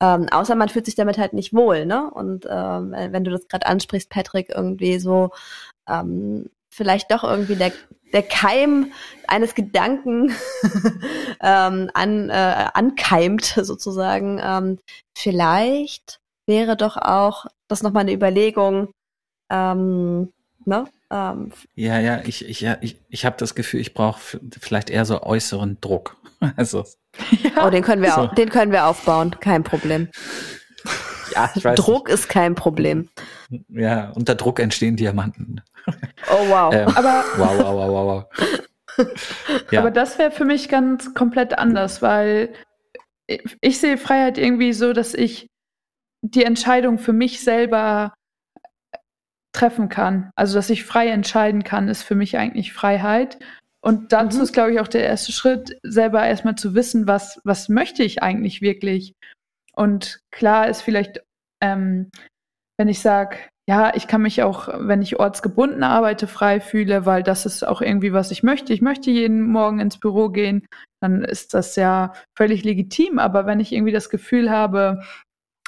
[0.02, 2.10] ähm, außer man fühlt sich damit halt nicht wohl, ne?
[2.10, 5.32] Und ähm, wenn du das gerade ansprichst, Patrick, irgendwie so
[5.88, 7.74] ähm, vielleicht doch irgendwie der,
[8.14, 8.92] der Keim
[9.28, 10.34] eines Gedanken
[11.42, 14.40] ähm, an, äh, ankeimt, sozusagen.
[14.42, 14.80] Ähm,
[15.18, 18.92] vielleicht wäre doch auch das nochmal eine Überlegung,
[19.52, 20.32] ähm,
[20.66, 20.86] ne?
[21.12, 25.06] Ähm, Ja, ja, ich, ich, ja, ich, ich habe das Gefühl, ich brauche vielleicht eher
[25.06, 26.18] so äußeren Druck.
[26.56, 26.86] Also,
[27.60, 28.22] oh, den können wir So.
[28.22, 30.08] auch, den können wir aufbauen, kein Problem.
[31.34, 33.10] ja, ich weiß Druck ist kein Problem.
[33.50, 33.66] Nicht.
[33.70, 35.62] Ja, unter Druck entstehen Diamanten.
[36.30, 36.72] Oh wow.
[36.72, 38.28] Ähm, Aber, wow, wow, wow, wow,
[39.00, 39.08] wow.
[39.72, 42.54] Ja, aber das wäre für mich ganz komplett anders, weil
[43.26, 45.48] ich, ich sehe Freiheit irgendwie so, dass ich
[46.22, 48.14] die Entscheidung für mich selber
[49.58, 50.32] treffen kann.
[50.36, 53.40] Also, dass ich frei entscheiden kann, ist für mich eigentlich Freiheit.
[53.82, 54.44] Und dazu Mhm.
[54.44, 58.22] ist, glaube ich, auch der erste Schritt, selber erstmal zu wissen, was, was möchte ich
[58.22, 59.14] eigentlich wirklich.
[59.74, 61.22] Und klar ist vielleicht,
[61.62, 62.10] ähm,
[62.78, 63.38] wenn ich sage,
[63.70, 67.82] ja, ich kann mich auch, wenn ich ortsgebunden arbeite, frei fühle, weil das ist auch
[67.82, 68.74] irgendwie, was ich möchte.
[68.74, 70.66] Ich möchte jeden Morgen ins Büro gehen,
[71.02, 73.20] dann ist das ja völlig legitim.
[73.20, 75.04] Aber wenn ich irgendwie das Gefühl habe,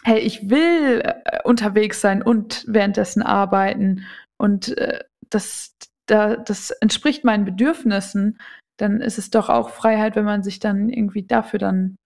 [0.04, 4.06] hey, ich will äh, unterwegs sein und währenddessen arbeiten
[4.38, 5.76] und äh, das,
[6.06, 8.40] da, das entspricht meinen Bedürfnissen,
[8.78, 11.98] dann ist es doch auch Freiheit, wenn man sich dann irgendwie dafür dann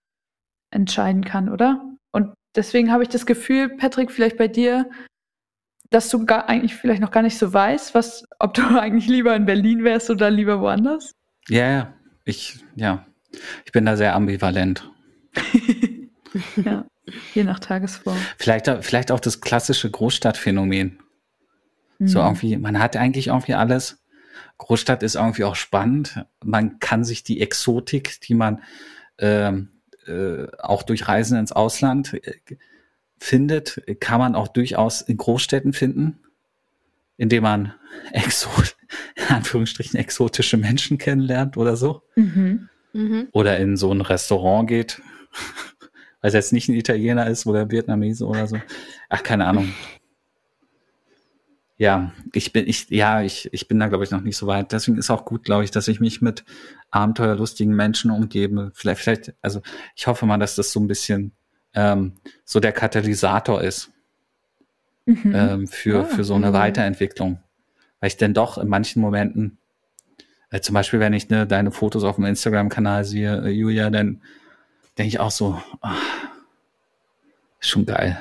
[0.72, 1.96] entscheiden kann, oder?
[2.12, 4.90] Und deswegen habe ich das Gefühl, Patrick, vielleicht bei dir,
[5.90, 9.34] dass du gar eigentlich vielleicht noch gar nicht so weißt, was, ob du eigentlich lieber
[9.36, 11.12] in Berlin wärst oder lieber woanders.
[11.48, 13.06] ja, ja, ich, ja,
[13.64, 14.90] ich bin da sehr ambivalent.
[16.56, 16.84] ja,
[17.34, 18.16] je nach Tagesform.
[18.38, 20.98] Vielleicht, vielleicht auch das klassische Großstadtphänomen.
[22.00, 22.24] So Mhm.
[22.24, 24.02] irgendwie, man hat eigentlich irgendwie alles.
[24.58, 26.24] Großstadt ist irgendwie auch spannend.
[26.44, 28.62] Man kann sich die Exotik, die man
[29.18, 29.70] ähm,
[30.06, 32.34] äh, auch durch Reisen ins Ausland äh,
[33.18, 36.18] findet, kann man auch durchaus in Großstädten finden,
[37.16, 37.74] indem man
[38.12, 38.76] exot,
[39.16, 42.02] in Anführungsstrichen exotische Menschen kennenlernt oder so.
[42.16, 42.68] Mhm.
[42.92, 43.28] Mhm.
[43.32, 45.00] Oder in so ein Restaurant geht,
[46.24, 48.56] weil es jetzt nicht ein Italiener ist oder Vietnamese oder so.
[49.10, 49.74] Ach, keine Ahnung.
[51.76, 54.72] Ja, ich bin, ich, ja, ich, ich bin da, glaube ich, noch nicht so weit.
[54.72, 56.42] Deswegen ist auch gut, glaube ich, dass ich mich mit
[56.90, 58.72] abenteuerlustigen Menschen umgebe.
[58.72, 59.60] Vielleicht, vielleicht, also
[59.94, 61.32] ich hoffe mal, dass das so ein bisschen
[61.74, 62.14] ähm,
[62.46, 63.90] so der Katalysator ist
[65.04, 65.32] Mhm.
[65.34, 66.54] ähm, für, Ah, für so eine mhm.
[66.54, 67.38] Weiterentwicklung.
[68.00, 69.58] Weil ich denn doch in manchen Momenten,
[70.48, 74.22] äh, zum Beispiel, wenn ich ne, deine Fotos auf dem Instagram-Kanal sehe, äh, Julia, dann
[74.98, 75.60] denke ich auch so,
[77.60, 78.18] ist schon geil.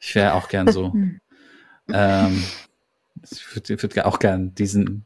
[0.00, 0.92] Ich wäre auch gern so.
[1.88, 2.42] Ähm,
[3.22, 5.04] ich würde würd auch gern diesen,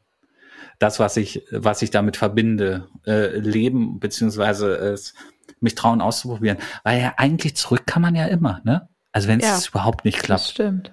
[0.79, 5.13] das, was ich, was ich damit verbinde, äh, leben, beziehungsweise es,
[5.59, 6.57] mich trauen auszuprobieren.
[6.83, 8.89] Weil ja eigentlich zurück kann man ja immer, ne?
[9.11, 9.57] Also wenn Ja.
[9.57, 10.91] es überhaupt nicht Das klappt stimmt.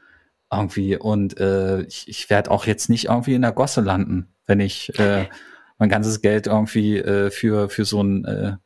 [0.52, 4.60] irgendwie und äh, ich, ich werde auch jetzt nicht irgendwie in der Gosse landen, wenn
[4.60, 5.26] ich äh,
[5.78, 8.56] mein ganzes Geld irgendwie äh, für für so ein äh,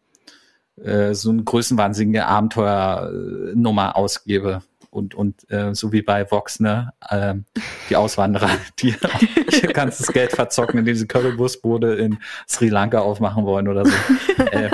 [0.85, 4.63] äh, so ein größenwahnsinnige Abenteuernummer ausgebe.
[4.91, 7.47] und, und äh, so wie bei Vox, ne, ähm,
[7.89, 8.95] die Auswanderer, die
[9.63, 13.93] ihr ganzes Geld verzocken, indem sie Currywurstbude in Sri Lanka aufmachen wollen oder so.
[14.51, 14.69] äh,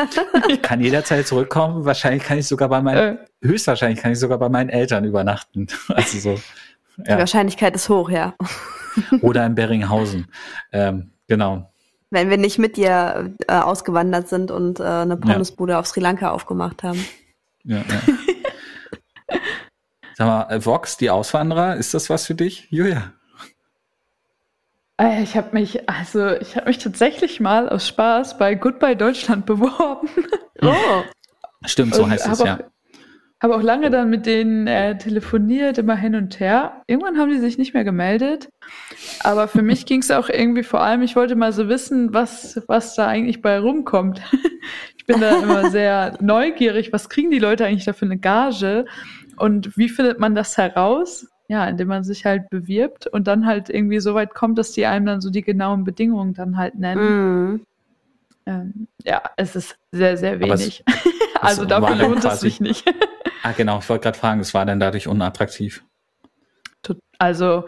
[0.49, 1.85] ich kann jederzeit zurückkommen.
[1.85, 3.47] Wahrscheinlich kann ich sogar bei meinen, Äh.
[3.47, 5.69] höchstwahrscheinlich kann ich sogar bei meinen Eltern übernachten.
[5.89, 6.41] Also so.
[6.97, 7.19] Die Ja.
[7.19, 8.35] Wahrscheinlichkeit ist hoch, ja.
[9.21, 10.27] Oder in Beringhausen.
[10.73, 11.73] Ähm, genau.
[12.11, 16.31] Wenn wir nicht mit dir äh, ausgewandert sind und äh, eine Pommesbude auf Sri Lanka
[16.31, 17.05] aufgemacht haben.
[17.65, 18.01] Ja, ja.
[20.15, 23.13] Sag mal, äh, Vox, die Auswanderer, ist das was für dich, Julia?
[25.01, 29.47] Äh, Ich habe mich, also ich habe mich tatsächlich mal aus Spaß bei Goodbye Deutschland
[29.47, 30.09] beworben.
[30.63, 31.03] Oh.
[31.67, 32.59] Stimmt, so Und heißt es ja.
[33.41, 36.83] Habe auch lange dann mit denen äh, telefoniert, immer hin und her.
[36.89, 38.49] Irgendwann haben die sich nicht mehr gemeldet.
[39.21, 42.61] Aber für mich ging es auch irgendwie vor allem, ich wollte mal so wissen, was,
[42.67, 44.21] was da eigentlich bei rumkommt.
[44.99, 48.87] ich bin da immer sehr neugierig, was kriegen die Leute eigentlich da für eine Gage
[49.37, 51.29] und wie findet man das heraus?
[51.51, 54.85] Ja, indem man sich halt bewirbt und dann halt irgendwie so weit kommt, dass die
[54.85, 57.55] einem dann so die genauen Bedingungen dann halt nennen.
[57.55, 57.61] Mm.
[58.45, 60.85] Ähm, ja, es ist sehr, sehr wenig.
[61.43, 62.85] Also es dafür lohnt es quasi- sich nicht.
[63.45, 65.85] Ah, genau, ich wollte gerade fragen, es war dann dadurch unattraktiv.
[67.19, 67.67] Also,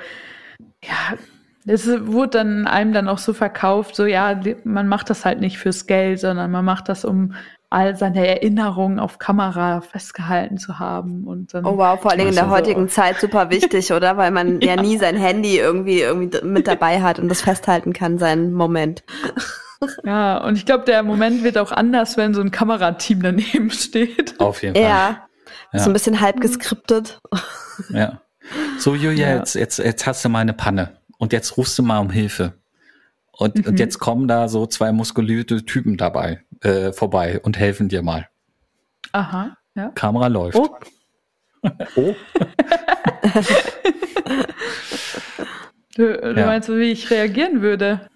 [0.85, 1.17] ja,
[1.65, 5.59] es wurde dann einem dann auch so verkauft, so ja, man macht das halt nicht
[5.59, 7.35] fürs Geld, sondern man macht das, um
[7.71, 11.25] all seine Erinnerungen auf Kamera festgehalten zu haben.
[11.25, 14.17] Und dann, Oh wow, vor allen Dingen in der so- heutigen Zeit super wichtig, oder?
[14.17, 14.75] Weil man ja.
[14.75, 14.83] Ja.
[14.83, 19.05] nie sein Handy irgendwie, irgendwie mit dabei hat und das festhalten kann, seinen Moment.
[20.05, 24.39] ja, und ich glaube, der Moment wird auch anders, wenn so ein Kamerateam daneben steht.
[24.41, 24.83] Auf jeden Fall.
[24.85, 25.27] Ja.
[25.73, 25.79] Ja.
[25.81, 27.19] So ein bisschen halb geskriptet.
[27.91, 28.21] Ja.
[28.79, 29.37] So, Julia, Ja.
[29.37, 30.97] jetzt, jetzt, jetzt hast du mal eine Panne.
[31.19, 32.55] Und jetzt rufst du mal um Hilfe.
[33.33, 33.65] Und, Mhm.
[33.67, 38.29] und jetzt kommen da so zwei muskulöse Typen dabei, äh, vorbei und helfen dir mal.
[39.13, 39.89] Aha, ja.
[39.95, 40.57] Kamera läuft.
[40.57, 40.77] Oh,
[41.97, 42.15] Oh.
[45.97, 46.47] du, du Ja.
[46.47, 48.09] meinst, wie ich reagieren würde?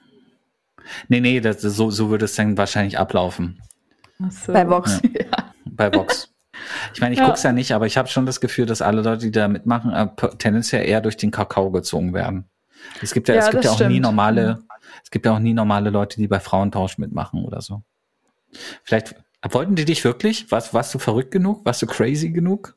[1.09, 3.61] Nee, nee, das, so, so würde es dann wahrscheinlich ablaufen.
[4.23, 4.53] Ach so.
[4.53, 5.01] Bei Vox.
[5.15, 5.53] Ja.
[5.65, 6.31] bei Vox.
[6.95, 7.27] Ich meine, ich Ja.
[7.27, 9.93] guck's ja nicht, aber ich habe schon das Gefühl, dass alle Leute, die da mitmachen,
[9.93, 10.09] äh,
[10.39, 12.49] tendenziell eher durch den Kakao gezogen werden.
[13.03, 14.01] Es gibt ja, Ja, es gibt ja auch nie stimmt.
[14.03, 14.63] normale,
[15.03, 17.83] es gibt ja auch nie normale Leute, die bei Frauentausch mitmachen oder so.
[18.85, 19.15] Vielleicht
[19.51, 20.51] wollten die dich wirklich?
[20.53, 21.65] Warst, warst du verrückt genug?
[21.67, 22.77] Warst du crazy genug?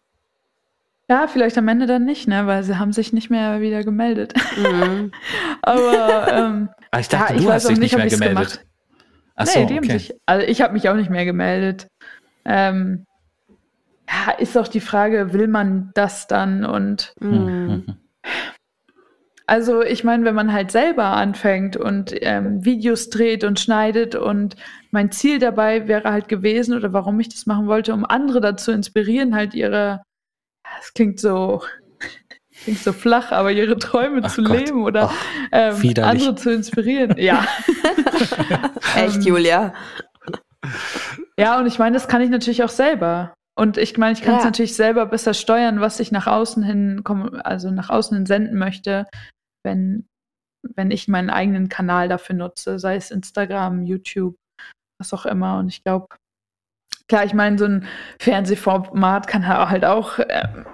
[1.09, 4.33] Ja, vielleicht am Ende dann nicht, ne, weil sie haben sich nicht mehr wieder gemeldet.
[4.57, 5.11] Mhm.
[5.61, 8.35] Aber ähm, Ah, ich dachte, ja, ich du weiß hast auch dich nicht, mehr gemeldet.
[8.35, 8.65] gemacht.
[9.35, 9.97] Ach nee, so, die haben okay.
[9.99, 11.87] sich, also ich habe mich auch nicht mehr gemeldet.
[12.45, 13.05] Ähm,
[14.09, 16.65] ja, ist auch die Frage, will man das dann?
[16.65, 17.83] Und Mhm.
[17.87, 17.97] Mhm.
[19.45, 24.55] also ich meine, wenn man halt selber anfängt und ähm, Videos dreht und schneidet und
[24.91, 28.71] mein Ziel dabei wäre halt gewesen oder warum ich das machen wollte, um andere dazu
[28.71, 30.01] inspirieren, halt ihre,
[30.81, 31.63] es klingt so,
[32.63, 34.57] klingt so flach, aber ihre Träume Ach zu Gott.
[34.57, 37.17] leben oder Ach, ähm, andere zu inspirieren.
[37.17, 37.45] Ja.
[38.95, 39.73] Echt, Julia.
[41.39, 43.33] Ja, und ich meine, das kann ich natürlich auch selber.
[43.57, 44.45] Und ich meine, ich kann es Ja.
[44.49, 47.01] natürlich selber besser steuern, was ich nach außen hin,
[47.43, 49.07] also nach außen hin senden möchte,
[49.65, 50.05] wenn,
[50.75, 54.35] wenn ich meinen eigenen Kanal dafür nutze, sei es Instagram, YouTube,
[54.99, 55.57] was auch immer.
[55.57, 56.07] Und ich glaube,
[57.07, 57.87] klar, ich meine, so ein
[58.19, 60.65] Fernsehformat kann halt auch, ähm,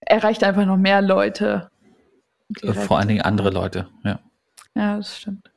[0.00, 1.70] erreicht einfach noch mehr Leute.
[2.48, 2.86] direkt.
[2.86, 4.20] Vor allen Dingen andere Leute, ja.
[4.74, 5.50] Ja, das stimmt.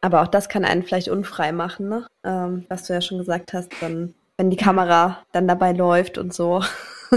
[0.00, 2.06] Aber auch das kann einen vielleicht unfrei machen, ne?
[2.24, 6.34] Ähm, was du ja schon gesagt hast, dann, wenn die Kamera dann dabei läuft und
[6.34, 6.62] so.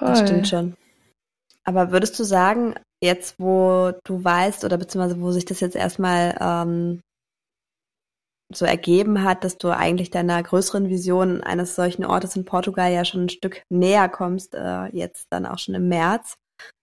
[0.00, 0.74] Das stimmt schon.
[1.64, 6.36] Aber würdest du sagen, jetzt wo du weißt oder beziehungsweise wo sich das jetzt erstmal
[6.40, 7.00] ähm,
[8.52, 13.04] so ergeben hat, dass du eigentlich deiner größeren Vision eines solchen Ortes in Portugal ja
[13.04, 16.36] schon ein Stück näher kommst, äh, jetzt dann auch schon im März,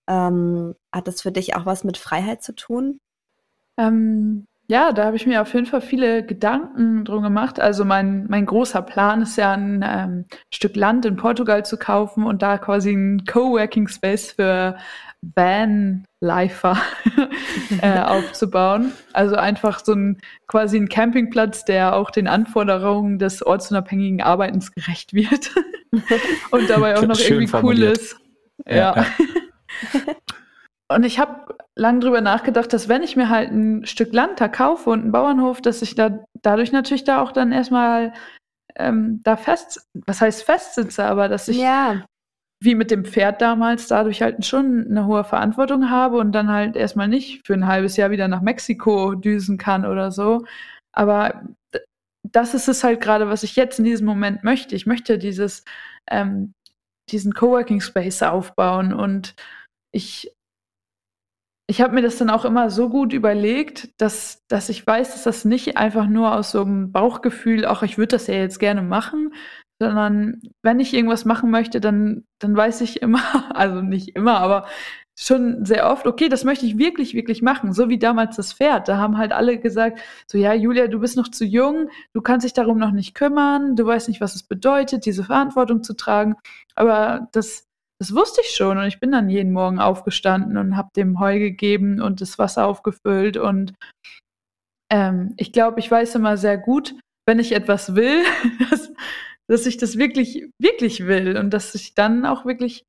[0.08, 3.00] ähm, hat das für dich auch was mit Freiheit zu tun?
[3.78, 7.60] Ähm, ja, da habe ich mir auf jeden Fall viele Gedanken drum gemacht.
[7.60, 12.26] Also mein, mein großer Plan ist ja ein ähm, Stück Land in Portugal zu kaufen
[12.26, 14.78] und da quasi ein Coworking Space für
[16.26, 16.78] Van-Lifer
[17.82, 18.92] äh, aufzubauen.
[19.14, 25.14] Also einfach so ein quasi ein Campingplatz, der auch den Anforderungen des ortsunabhängigen Arbeitens gerecht
[25.14, 25.52] wird
[26.52, 27.98] und dabei auch noch Schön irgendwie cool formuliert.
[27.98, 28.18] ist.
[28.68, 29.06] ja.
[30.88, 34.48] Und ich habe lang drüber nachgedacht, dass wenn ich mir halt ein Stück Land da
[34.48, 38.14] kaufe und einen Bauernhof, dass ich da dadurch natürlich da auch dann erstmal
[38.76, 42.06] ähm, da fest, was heißt festsitze, aber dass ich ja,
[42.66, 46.76] wie mit dem Pferd damals dadurch halt schon eine hohe Verantwortung habe und dann halt
[46.76, 50.46] erstmal nicht für ein halbes Jahr wieder nach Mexiko düsen kann oder so.
[50.94, 51.44] Aber
[52.24, 54.76] das ist es halt gerade, was ich jetzt in diesem Moment möchte.
[54.76, 55.64] Ich möchte dieses
[56.10, 56.54] ähm,
[57.12, 59.36] diesen Coworking Space aufbauen und
[59.92, 60.36] ich
[61.68, 65.24] ich habe mir das dann auch immer so gut überlegt, dass, dass ich weiß, dass
[65.24, 68.84] das nicht einfach nur aus so einem Bauchgefühl, ach, ich würde das ja jetzt gerne
[68.84, 69.34] machen,
[69.80, 73.22] sondern wenn ich irgendwas machen möchte, dann, dann weiß ich immer,
[73.56, 74.68] also nicht immer, aber
[75.18, 77.72] schon sehr oft, okay, das möchte ich wirklich, wirklich machen.
[77.72, 78.90] So wie damals das Pferd.
[78.90, 82.46] Da haben halt alle gesagt, so ja, Julia, du bist noch zu jung, du kannst
[82.46, 86.36] dich darum noch nicht kümmern, du weißt nicht, was es bedeutet, diese Verantwortung zu tragen.
[86.76, 87.66] Aber das,
[87.98, 91.40] das wusste ich schon und ich bin dann jeden Morgen aufgestanden und habe dem Heu
[91.40, 93.74] gegeben und das Wasser aufgefüllt und
[94.92, 96.94] ähm, ich glaube, ich weiß immer sehr gut,
[97.26, 98.24] wenn ich etwas will,
[98.70, 98.92] dass,
[99.48, 102.86] dass ich das wirklich, wirklich will und dass ich dann auch wirklich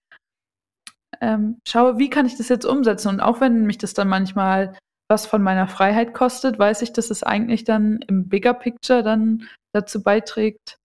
[1.21, 3.09] ähm, schaue, wie kann ich das jetzt umsetzen.
[3.09, 4.77] Und auch wenn mich das dann manchmal
[5.09, 9.49] was von meiner Freiheit kostet, weiß ich, dass es eigentlich dann im Bigger Picture dann
[9.73, 10.79] dazu beiträgt,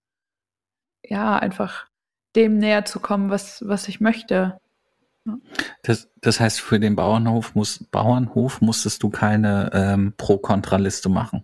[1.03, 1.88] ja, einfach
[2.36, 4.57] dem näher zu kommen, was, was ich möchte.
[5.84, 11.43] Das, das heißt, für den Bauernhof, muss, Bauernhof musstest du keine ähm, Pro-Kontra-Liste machen?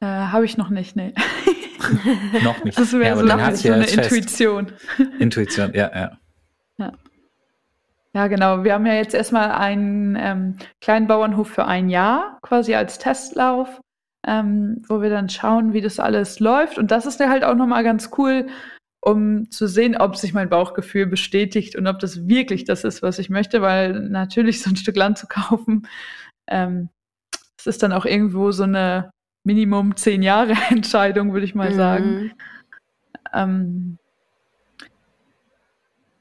[0.00, 1.14] Äh, Habe ich noch nicht, nee.
[2.44, 2.78] noch nicht.
[2.78, 4.72] Das wäre ja, so, noch so eine Intuition.
[5.18, 6.18] Intuition, ja, ja.
[6.78, 6.92] Ja.
[8.14, 8.64] Ja, genau.
[8.64, 13.80] Wir haben ja jetzt erstmal einen ähm, kleinen Bauernhof für ein Jahr, quasi als Testlauf,
[14.26, 16.78] ähm, wo wir dann schauen, wie das alles läuft.
[16.78, 18.48] Und das ist ja halt auch nochmal ganz cool,
[19.00, 23.18] um zu sehen, ob sich mein Bauchgefühl bestätigt und ob das wirklich das ist, was
[23.18, 25.88] ich möchte, weil natürlich so ein Stück Land zu kaufen,
[26.46, 26.88] ähm,
[27.58, 29.10] es ist dann auch irgendwo so eine
[29.44, 32.06] Minimum zehn Jahre Entscheidung, würde ich mal sagen.
[32.08, 32.32] Mhm.
[33.34, 33.98] Ähm,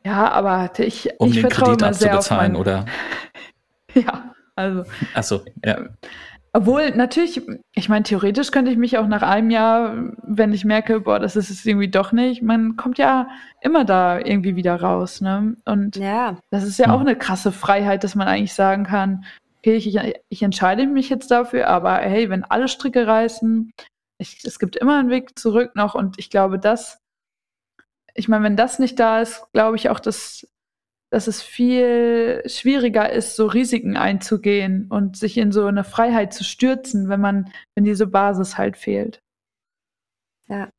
[0.04, 2.86] ja, aber ich, Um ich den vertraue Kredit immer sehr auf abzubezahlen, oder?
[3.94, 5.90] Ja, also Achso, ja.
[6.54, 7.42] Obwohl, natürlich,
[7.74, 11.36] ich meine, theoretisch könnte ich mich auch nach einem Jahr, wenn ich merke, boah, das
[11.38, 13.28] ist es irgendwie doch nicht, man kommt ja
[13.62, 15.56] immer da irgendwie wieder raus, ne?
[15.66, 16.38] Und Ja.
[16.50, 16.92] das ist ja Hm.
[16.92, 19.24] auch eine krasse Freiheit, dass man eigentlich sagen kann,
[19.62, 19.98] okay, ich,
[20.30, 23.72] ich entscheide mich jetzt dafür, aber hey, wenn alle Stricke reißen,
[24.20, 27.00] ich, es gibt immer einen Weg zurück noch und ich glaube, das,
[28.14, 30.48] ich meine, wenn das nicht da ist, glaube ich auch, dass
[31.14, 36.46] dass es viel schwieriger ist, so Risiken einzugehen und sich in so eine Freiheit zu
[36.46, 39.20] stürzen, wenn man, wenn diese Basis halt fehlt.
[40.48, 40.70] Ja.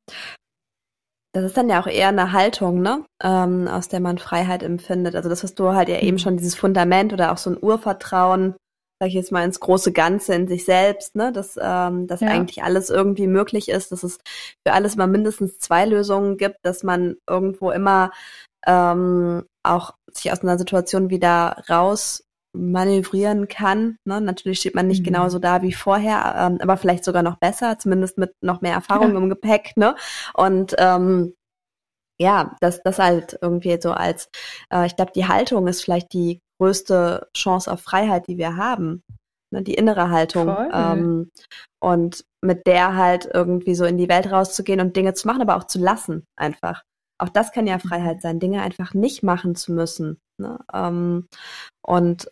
[1.35, 3.05] Das ist dann ja auch eher eine Haltung, ne?
[3.22, 5.14] Ähm, aus der man Freiheit empfindet.
[5.14, 6.18] Also das, was du halt ja eben Mhm.
[6.18, 8.55] schon, dieses Fundament oder auch so ein Urvertrauen,
[9.03, 11.32] sag ich jetzt mal, ins große Ganze, in sich selbst, ne?
[11.32, 12.28] Dass, ähm, dass Ja.
[12.28, 14.18] eigentlich alles irgendwie möglich ist, dass es
[14.64, 18.12] für alles immer mindestens zwei Lösungen gibt, dass man irgendwo immer
[18.64, 22.22] ähm, auch sich aus einer Situation wieder raus
[22.57, 23.96] manövrieren kann.
[24.05, 24.20] Ne?
[24.20, 25.07] Natürlich steht man nicht Mhm.
[25.07, 29.14] genauso da wie vorher, ähm, aber vielleicht sogar noch besser, zumindest mit noch mehr Erfahrung
[29.14, 29.18] Ja.
[29.18, 29.72] im Gepäck.
[29.76, 29.96] Ne?
[30.34, 31.34] Und ähm,
[32.20, 34.28] ja, das, das halt irgendwie so als,
[34.72, 39.03] äh, ich glaube, die Haltung ist vielleicht die größte Chance auf Freiheit, die wir haben.
[39.51, 39.63] Ne?
[39.63, 40.57] Die innere Haltung.
[40.73, 41.31] Ähm,
[41.81, 45.57] und mit der halt irgendwie so in die Welt rauszugehen und Dinge zu machen, aber
[45.57, 46.83] auch zu lassen einfach.
[47.19, 50.21] Auch das kann ja Freiheit sein, Dinge einfach nicht machen zu müssen.
[50.39, 50.59] Ne?
[50.73, 51.27] Ähm,
[51.85, 52.31] und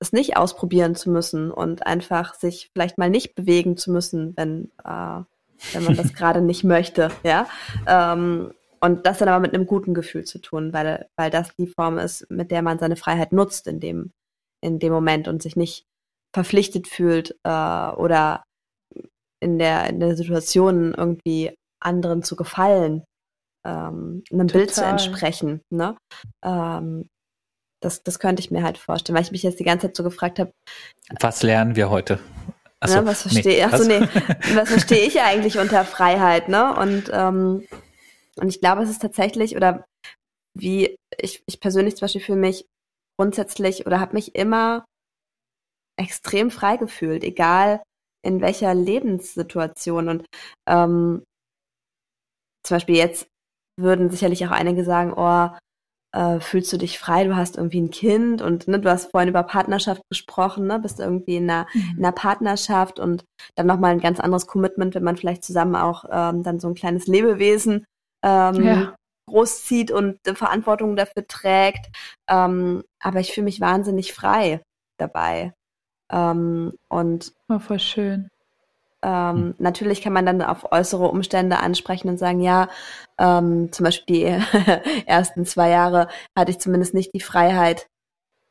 [0.00, 4.70] es nicht ausprobieren zu müssen und einfach sich vielleicht mal nicht bewegen zu müssen, wenn,
[4.84, 5.22] äh,
[5.72, 7.46] wenn man das gerade nicht möchte, ja.
[7.86, 11.66] Ähm, und das dann aber mit einem guten Gefühl zu tun, weil, weil das die
[11.66, 14.12] Form ist, mit der man seine Freiheit nutzt in dem,
[14.62, 15.84] in dem Moment und sich nicht
[16.34, 18.44] verpflichtet fühlt äh, oder
[19.40, 23.04] in der, in der Situation irgendwie anderen zu gefallen,
[23.66, 24.92] ähm, einem Bild zu Total.
[24.92, 25.60] entsprechen.
[25.70, 25.96] Ne?
[26.44, 27.08] Ähm,
[27.80, 30.02] das, das könnte ich mir halt vorstellen, weil ich mich jetzt die ganze Zeit so
[30.02, 30.52] gefragt habe,
[31.20, 32.18] Was lernen wir heute?
[32.80, 33.88] Achso, ne, was verstehe nee, ach so, was?
[33.88, 34.00] nee,
[34.54, 36.76] was verstehe ich eigentlich unter Freiheit, ne?
[36.76, 37.66] Und, ähm,
[38.40, 39.84] und ich glaube, es ist tatsächlich, oder
[40.56, 42.66] wie ich, ich persönlich zum Beispiel für mich
[43.18, 44.84] grundsätzlich oder habe mich immer
[45.98, 47.82] extrem frei gefühlt, egal
[48.24, 50.08] in welcher Lebenssituation.
[50.08, 50.26] Und
[50.68, 51.24] ähm,
[52.64, 53.28] zum Beispiel jetzt
[53.80, 55.56] würden sicherlich auch einige sagen, oh,
[56.14, 59.28] äh, fühlst du dich frei, du hast irgendwie ein Kind und ne, du hast vorhin
[59.28, 63.24] über Partnerschaft gesprochen, ne, bist irgendwie in einer, in einer Partnerschaft und
[63.56, 66.74] dann nochmal ein ganz anderes Commitment, wenn man vielleicht zusammen auch ähm, dann so ein
[66.74, 67.84] kleines Lebewesen
[68.22, 68.96] ähm, Ja.
[69.28, 71.86] großzieht und Verantwortung dafür trägt.
[72.28, 74.62] Ähm, aber ich fühle mich wahnsinnig frei
[74.98, 75.52] dabei.
[76.10, 78.28] Ähm, und War voll schön.
[79.02, 82.68] ähm, natürlich kann man dann auf äußere Umstände ansprechen und sagen, ja,
[83.18, 84.24] ähm, zum Beispiel die
[85.06, 87.86] ersten zwei Jahre hatte ich zumindest nicht die Freiheit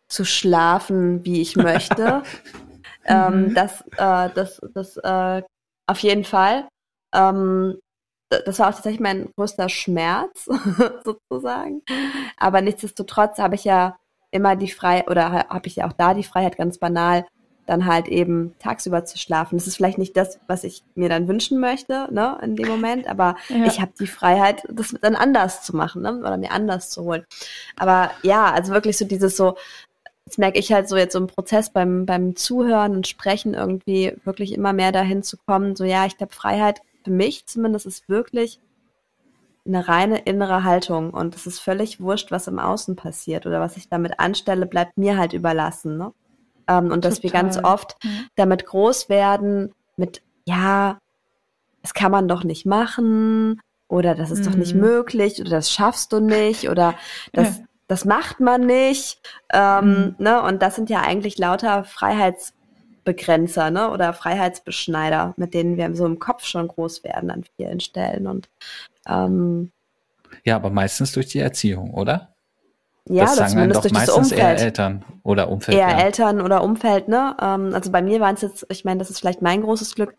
[0.10, 2.24] zu schlafen, wie ich möchte.
[3.06, 3.54] ähm, Mhm.
[3.54, 5.44] das, äh, das, das äh,
[5.88, 6.68] auf jeden Fall.
[7.14, 7.78] Ähm,
[8.30, 10.46] das war auch tatsächlich mein größter Schmerz,
[11.04, 11.82] sozusagen.
[12.38, 13.98] Aber nichtsdestotrotz habe ich ja
[14.32, 17.26] immer die Freiheit, oder ha- habe ich ja auch da die Freiheit, ganz banal,
[17.66, 19.58] dann halt eben tagsüber zu schlafen.
[19.58, 23.08] Das ist vielleicht nicht das, was ich mir dann wünschen möchte, ne, in dem Moment,
[23.08, 23.66] aber Ja.
[23.66, 27.26] ich habe die Freiheit, das dann anders zu machen, ne, oder mir anders zu holen.
[27.78, 29.58] Aber ja, also wirklich so dieses so,
[30.26, 34.14] das merke ich halt so jetzt so im Prozess beim, beim Zuhören und Sprechen irgendwie
[34.26, 38.10] wirklich immer mehr dahin zu kommen, so ja, ich glaube, Freiheit für mich zumindest ist
[38.10, 38.60] wirklich
[39.66, 43.78] eine reine innere Haltung und es ist völlig wurscht, was im Außen passiert oder was
[43.78, 45.98] ich damit anstelle, bleibt mir halt überlassen.
[45.98, 46.14] Ne?
[46.68, 47.74] Ähm, und dass wir ganz Total.
[47.74, 48.10] oft Ja.
[48.36, 50.98] damit groß werden mit, ja,
[51.82, 54.82] das kann man doch nicht machen oder das ist doch nicht Mhm.
[54.82, 56.96] möglich oder das schaffst du nicht oder
[57.34, 57.66] das, Ja.
[57.88, 59.22] das macht man nicht.
[59.54, 60.16] Ähm, Mhm.
[60.18, 60.42] ne?
[60.44, 61.86] Und das sind ja eigentlich lauter
[63.08, 63.90] Freiheitsbegrenzer ne?
[63.92, 68.28] oder Freiheitsbeschneider, mit denen wir so im Kopf schon groß werden an vielen Stellen.
[68.28, 68.50] Und
[69.08, 69.72] ähm,
[70.44, 72.34] Ja, aber meistens durch die Erziehung, oder?
[73.10, 74.60] ja, das sagen einem zumindest doch durch das meistens eher.
[74.60, 75.78] Eltern oder Umfeld.
[75.78, 76.00] eher ja.
[76.00, 77.38] Eltern oder Umfeld, ne?
[77.42, 80.16] Ähm, also bei mir waren es jetzt, ich meine, das ist vielleicht mein großes Glück.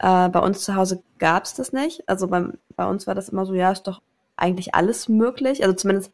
[0.00, 2.08] Äh, bei uns zu Hause gab es das nicht.
[2.08, 4.02] Also beim, bei uns war das immer so, ja, ist doch
[4.36, 5.62] eigentlich alles möglich.
[5.62, 6.10] Also zumindest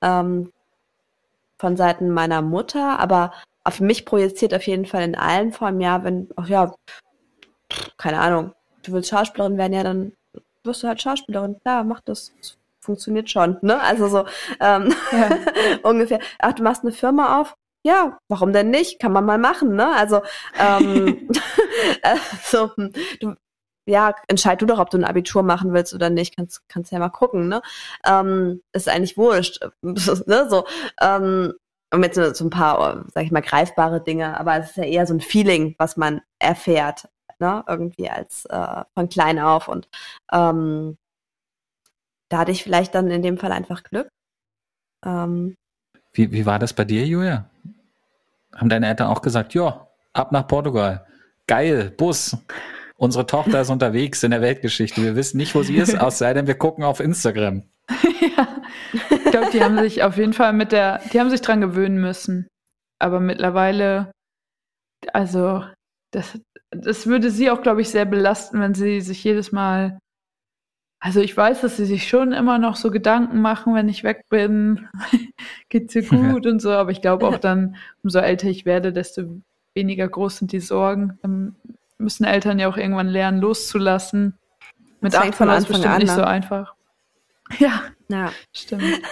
[0.00, 0.52] ähm,
[1.58, 3.32] von Seiten meiner Mutter, aber
[3.68, 6.74] auf mich projiziert auf jeden Fall in allen Formen, ja, wenn, ach ja,
[7.96, 8.52] keine Ahnung,
[8.82, 10.12] du willst Schauspielerin werden, ja, dann
[10.64, 11.60] wirst du halt Schauspielerin.
[11.60, 12.32] Klar, mach das.
[12.40, 13.80] das funktioniert schon, ne?
[13.82, 14.24] Also so
[14.60, 15.30] ähm, Ja.
[15.82, 16.20] ungefähr.
[16.38, 17.54] Ach, du machst eine Firma auf?
[17.84, 18.98] Ja, warum denn nicht?
[18.98, 19.94] Kann man mal machen, ne?
[19.94, 20.22] Also,
[20.58, 21.28] ähm,
[22.02, 22.70] also
[23.20, 23.34] du,
[23.86, 26.36] ja, entscheid du doch, ob du ein Abitur machen willst oder nicht.
[26.36, 27.60] Kannst, kannst ja mal gucken, ne?
[28.06, 30.48] Ähm, ist eigentlich wurscht, ne?
[30.48, 30.64] So,
[31.00, 31.54] ähm,
[31.90, 34.84] und jetzt so so ein paar, sag ich mal, greifbare Dinge, aber es ist ja
[34.84, 37.08] eher so ein Feeling, was man erfährt,
[37.38, 37.64] ne?
[37.66, 39.88] Irgendwie als äh, von klein auf und
[40.32, 40.98] ähm,
[42.28, 44.08] da hatte ich vielleicht dann in dem Fall einfach Glück.
[45.04, 45.56] Ähm,
[46.12, 47.48] Wie, wie war das bei dir, Julia?
[48.54, 51.06] Haben deine Eltern auch gesagt, ja, ab nach Portugal.
[51.46, 52.36] Geil, Bus.
[52.96, 55.02] Unsere Tochter ist unterwegs in der Weltgeschichte.
[55.02, 57.62] Wir wissen nicht, wo sie ist, aus sei denn, wir gucken auf Instagram.
[58.20, 58.62] ja.
[59.10, 62.00] Ich glaube, die haben sich auf jeden Fall mit der, die haben sich dran gewöhnen
[62.00, 62.48] müssen.
[62.98, 64.12] Aber mittlerweile,
[65.12, 65.64] also,
[66.10, 66.38] das,
[66.70, 69.98] das würde sie auch, glaube ich, sehr belasten, wenn sie sich jedes Mal,
[71.00, 74.22] also ich weiß, dass sie sich schon immer noch so Gedanken machen, wenn ich weg
[74.28, 74.88] bin,
[75.68, 79.40] geht's ihr gut und so, aber ich glaube auch dann, umso älter ich werde, desto
[79.74, 81.18] weniger groß sind die Sorgen.
[81.22, 81.54] Dann
[81.98, 84.34] müssen Eltern ja auch irgendwann lernen, loszulassen.
[85.00, 86.28] Mit Das fängt 18 von war es Anfang bestimmt an nicht so an.
[86.28, 86.74] einfach.
[87.58, 88.30] Ja, ja.
[88.54, 88.82] Stimmt.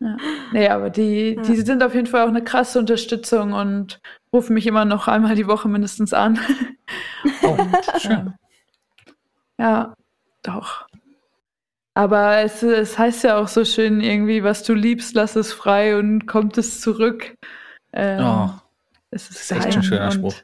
[0.00, 0.16] ja.
[0.52, 4.00] Nee, aber die, die sind auf jeden Fall auch eine krasse Unterstützung und
[4.32, 6.38] rufen mich immer noch einmal die Woche mindestens an.
[7.42, 7.56] Oh,
[7.98, 8.34] schön.
[9.58, 9.94] Ja,
[10.44, 10.86] doch.
[11.94, 15.98] Aber es, es heißt ja auch so schön irgendwie, was du liebst, lass es frei
[15.98, 17.34] und kommt es zurück.
[17.92, 18.50] Ähm, Oh,
[19.10, 20.34] es das ist echt ein schöner Spruch.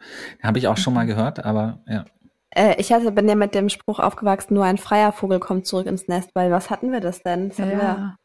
[0.42, 2.04] Habe ich auch schon mal gehört, aber ja.
[2.54, 5.86] Äh, ich hatte, bin ja mit dem Spruch aufgewachsen, nur ein freier Vogel kommt zurück
[5.86, 7.48] ins Nest, weil was hatten wir das denn?
[7.50, 8.16] Das Ja, hatten, wir, ja.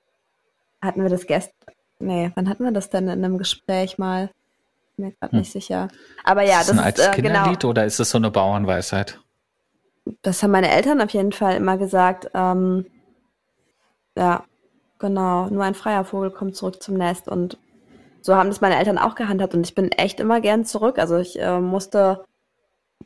[0.82, 1.54] hatten wir das gestern?
[2.00, 4.32] Nee, wann hatten wir das denn in einem Gespräch mal?
[4.98, 5.40] Bin mir gerade Hm.
[5.40, 5.90] nicht sicher.
[6.24, 7.44] Aber ja, ist das das ein ist altes äh, genau.
[7.44, 9.20] Kinderlied oder ist es so eine Bauernweisheit?
[10.22, 12.30] Das haben meine Eltern auf jeden Fall immer gesagt.
[12.34, 12.86] Ähm,
[14.16, 14.44] ja,
[15.00, 15.48] genau.
[15.50, 17.28] Nur ein freier Vogel kommt zurück zum Nest.
[17.28, 17.58] Und
[18.22, 19.56] so haben das meine Eltern auch gehandhabt.
[19.56, 21.00] Und ich bin echt immer gern zurück.
[21.00, 22.26] Also ich äh, musste,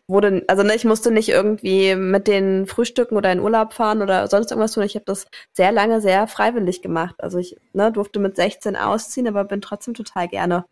[0.07, 4.27] wurde, also ne, ich musste nicht irgendwie mit den Frühstücken oder in Urlaub fahren oder
[4.27, 4.83] sonst irgendwas tun.
[4.83, 7.15] Ich habe das sehr lange sehr freiwillig gemacht.
[7.19, 10.65] Also ich ne, durfte mit 16 ausziehen, aber bin trotzdem total gerne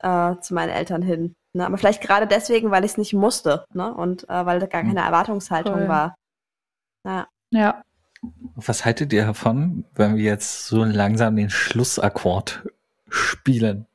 [0.00, 1.34] äh, zu meinen Eltern hin.
[1.52, 1.66] Ne?
[1.66, 3.94] Aber vielleicht gerade deswegen, weil ich es nicht musste, ne?
[3.94, 4.88] Und äh, weil da gar Hm.
[4.88, 5.88] keine Erwartungshaltung Voll.
[5.88, 6.16] war.
[7.04, 7.28] Ja.
[7.50, 7.82] ja.
[8.56, 12.66] Was haltet ihr davon, wenn wir jetzt so langsam den Schlussakkord
[13.08, 13.86] spielen?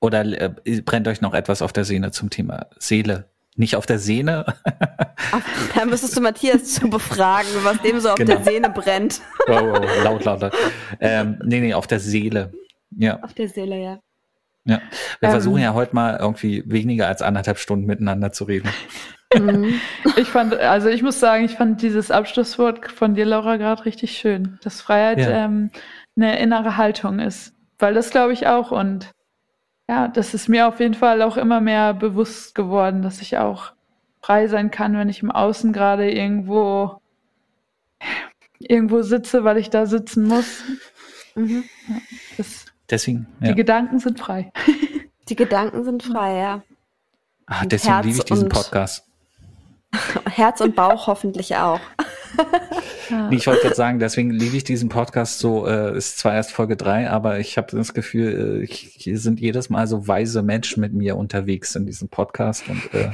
[0.00, 3.28] Oder äh, brennt euch noch etwas auf der Sehne zum Thema Seele?
[3.56, 4.46] Nicht auf der Sehne?
[5.32, 5.42] Auf-
[5.74, 8.36] Da müsstest du Matthias zu befragen, was dem so auf Genau.
[8.36, 9.20] der Sehne brennt.
[9.48, 10.52] oh, oh, laut, laut, laut.
[11.00, 12.52] Ähm, nee, nee, auf der Seele.
[12.96, 13.98] Ja, Auf der Seele, ja.
[14.64, 14.80] ja.
[15.20, 15.30] Wir Ähm.
[15.30, 18.68] versuchen ja heute mal irgendwie weniger als anderthalb Stunden miteinander zu reden.
[19.32, 19.80] Mhm.
[20.16, 24.18] Ich fand, also ich muss sagen, ich fand dieses Abschlusswort von dir, Laura, gerade richtig
[24.18, 24.58] schön.
[24.64, 25.44] Dass Freiheit Ja.
[25.44, 25.70] ähm,
[26.16, 27.52] eine innere Haltung ist.
[27.78, 28.72] Weil das glaube ich auch.
[28.72, 29.12] Und
[29.90, 33.72] ja, das ist mir auf jeden Fall auch immer mehr bewusst geworden, dass ich auch
[34.22, 37.00] frei sein kann, wenn ich im Außen gerade irgendwo
[38.60, 40.62] irgendwo sitze, weil ich da sitzen muss.
[41.34, 41.64] Mhm.
[42.36, 43.54] Das, Deswegen, Die ja.
[43.54, 44.52] Gedanken sind frei.
[45.28, 46.62] Die Gedanken sind frei, ja.
[47.60, 49.09] Und deswegen Herz liebe ich diesen Podcast.
[50.30, 51.80] Herz und Bauch hoffentlich auch.
[53.32, 56.76] Ich wollte gerade sagen, deswegen liebe ich diesen Podcast so, äh, ist zwar erst Folge
[56.76, 60.92] drei, aber ich habe das Gefühl, äh, hier sind jedes Mal so weise Menschen mit
[60.92, 63.10] mir unterwegs in diesem Podcast und äh,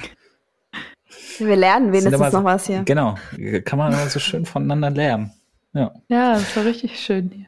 [1.39, 2.83] Wir lernen wenigstens immer noch was hier.
[2.83, 3.17] Genau,
[3.65, 5.33] kann man immer so schön voneinander lernen.
[5.73, 5.95] Ja.
[6.09, 7.47] Ja, das war richtig schön hier.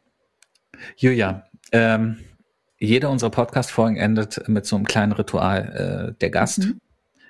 [0.97, 2.17] Julia, ähm,
[2.79, 6.13] jede unserer Podcast-Folgen endet mit so einem kleinen Ritual.
[6.15, 6.81] Äh, der Gast Mhm.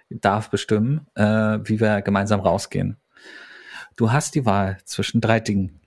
[0.10, 2.98] Darf bestimmen, äh, wie wir gemeinsam rausgehen.
[3.96, 5.82] Du hast die Wahl zwischen drei Dingen.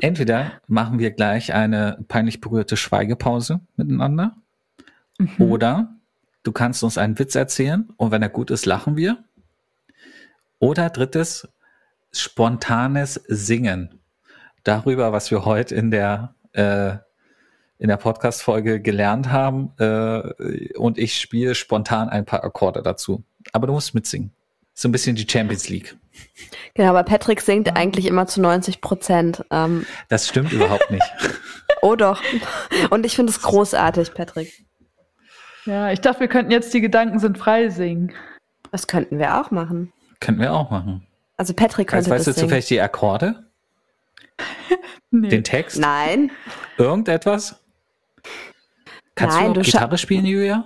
[0.00, 4.36] Entweder machen wir gleich eine peinlich berührte Schweigepause miteinander,
[5.18, 5.34] Mhm.
[5.38, 5.94] oder
[6.42, 9.22] du kannst uns einen Witz erzählen und wenn er gut ist, lachen wir.
[10.58, 11.48] Oder drittes,
[12.12, 14.00] spontanes Singen
[14.64, 16.96] darüber, was wir heute in der äh,
[17.78, 23.24] in der Podcast-Folge gelernt haben äh, und ich spiele spontan ein paar Akkorde dazu.
[23.52, 24.32] Aber du musst mitsingen.
[24.74, 25.96] So ein bisschen die Champions League.
[26.74, 29.44] Genau, aber Patrick singt eigentlich immer zu 90 Prozent.
[29.50, 31.04] Ähm, Das stimmt überhaupt nicht.
[31.82, 32.22] oh doch.
[32.90, 34.64] Und ich finde es großartig, Patrick.
[35.66, 38.12] Ja, ich dachte, wir könnten jetzt die Gedanken sind frei singen.
[38.72, 39.92] Das könnten wir auch machen.
[40.20, 41.06] Könnten wir auch machen.
[41.36, 42.48] Also Patrick könnte Also, weißt du das singen.
[42.48, 43.44] zufällig die Akkorde?
[45.12, 45.28] Nee.
[45.28, 45.76] Den Text?
[45.80, 46.30] Nein,
[46.78, 47.56] Irgendetwas?
[49.16, 50.64] Kannst Nein, du du auch Gitarre spielen, Julia?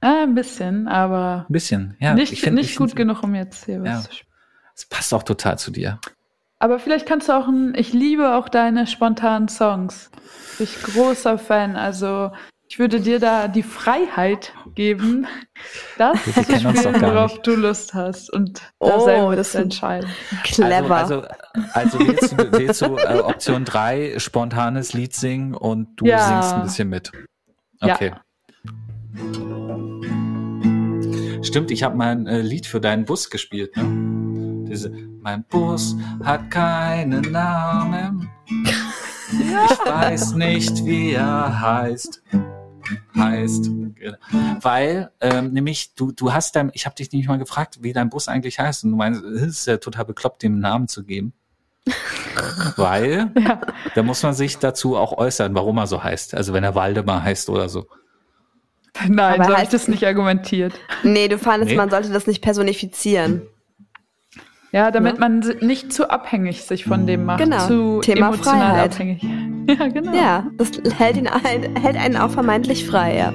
[0.00, 2.14] Ah, ein bisschen, aber Ein bisschen, ja.
[2.14, 3.84] nicht, ich find- nicht ich gut find- genug, um jetzt hier Ja.
[3.98, 4.32] was zu spielen.
[4.74, 5.98] Es passt auch total zu dir.
[6.60, 10.10] Aber vielleicht kannst du auch ein, ich liebe auch deine spontanen Songs.
[10.58, 11.76] Bin ich großer Fan.
[11.76, 12.30] Also
[12.68, 15.26] ich würde dir da die Freiheit geben,
[15.98, 20.10] das zu spielen, worauf du Lust hast und Oh, da selber das entscheiden.
[20.44, 20.96] clever.
[20.96, 21.22] Also,
[21.72, 26.18] also, also wählst du, wählst du äh, Option 3, spontanes Lied singen und du Ja.
[26.42, 27.10] singst ein bisschen mit.
[27.80, 27.96] Ja.
[31.42, 33.76] Stimmt, ich habe mal ein äh, Lied für deinen Bus gespielt.
[33.76, 34.66] Ne?
[34.68, 34.90] Diese,
[35.22, 38.28] mein Bus hat keinen Namen.
[39.30, 42.22] Ich weiß nicht, wie er heißt.
[43.14, 43.70] Heißt.
[44.62, 48.08] Weil, ähm, nämlich, du, du hast dein, ich habe dich nicht mal gefragt, wie dein
[48.08, 48.84] Bus eigentlich heißt.
[48.84, 51.34] Und du meinst, es ist ja total bekloppt, dem einen Namen zu geben.
[52.76, 53.60] Weil, Ja.
[53.94, 56.34] da muss man sich dazu auch äußern, warum er so heißt.
[56.34, 57.86] Also wenn er Waldemar heißt oder so.
[59.08, 60.72] Nein, Aber so habe ich das nicht argumentiert.
[61.02, 61.76] nee, du fandest, Nee.
[61.76, 63.42] man sollte das nicht personifizieren.
[64.72, 65.20] Ja, damit Ja.
[65.20, 67.38] man si- nicht zu abhängig sich von dem macht.
[67.38, 67.66] Genau.
[67.66, 68.92] Zu Thema emotional Freiheit.
[68.92, 69.22] abhängig.
[69.68, 70.14] Ja, genau.
[70.14, 73.32] Ja, das hält, ihn, hält einen auch vermeintlich frei, ja.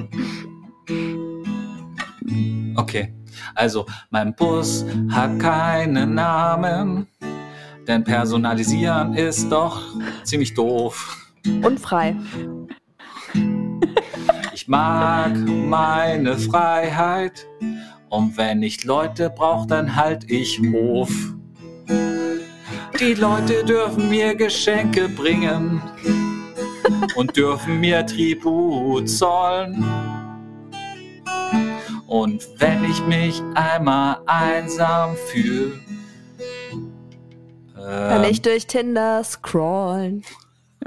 [2.76, 3.14] Okay.
[3.54, 7.06] Also, mein Bus hat keinen Namen,
[7.86, 9.80] denn personalisieren ist doch
[10.24, 11.16] ziemlich doof.
[11.62, 12.16] Und frei.
[14.64, 17.46] Ich mag meine Freiheit
[18.08, 21.10] und wenn ich Leute brauch, dann halt ich Hof.
[22.98, 25.82] Die Leute dürfen mir Geschenke bringen
[27.14, 29.84] und dürfen mir Tribut zollen.
[32.06, 35.72] Und wenn ich mich einmal einsam fühle,
[37.74, 40.24] Kann ähm, ich durch Tinder scrollen.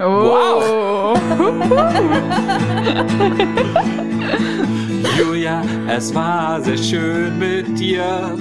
[0.00, 1.14] Oh.
[5.18, 8.36] Julia, es war sehr schön mit dir.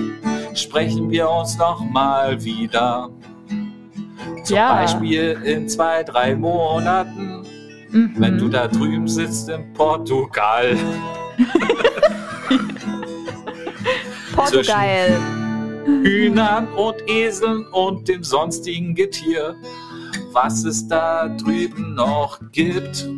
[0.54, 3.10] Sprechen wir uns noch mal wieder.
[4.44, 4.76] Zum Ja.
[4.76, 7.44] Beispiel in zwei, drei Monaten,
[7.90, 8.14] Mhm.
[8.18, 10.78] wenn du da drüben sitzt in Portugal.
[14.36, 15.18] Portugal.
[16.04, 19.56] Hühnern und Eseln und dem sonstigen Getier,
[20.44, 23.10] was es da drüben noch gibt.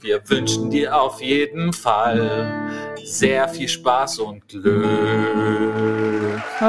[0.00, 4.64] Wir wünschen dir auf jeden Fall sehr viel Spaß und Glück.
[6.62, 6.64] Oh.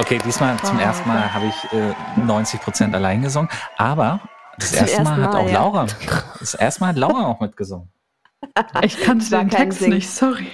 [0.00, 4.18] Okay, diesmal zum Oh, ersten Mal habe ich äh, 90% allein gesungen, aber
[4.58, 5.52] das Zum erste Mal ersten hat Mal, auch ja.
[5.52, 5.86] Laura,
[6.40, 7.88] das erste Mal hat Laura auch mitgesungen.
[8.82, 9.90] Ich kannte den Text Sing.
[9.90, 10.48] nicht, sorry.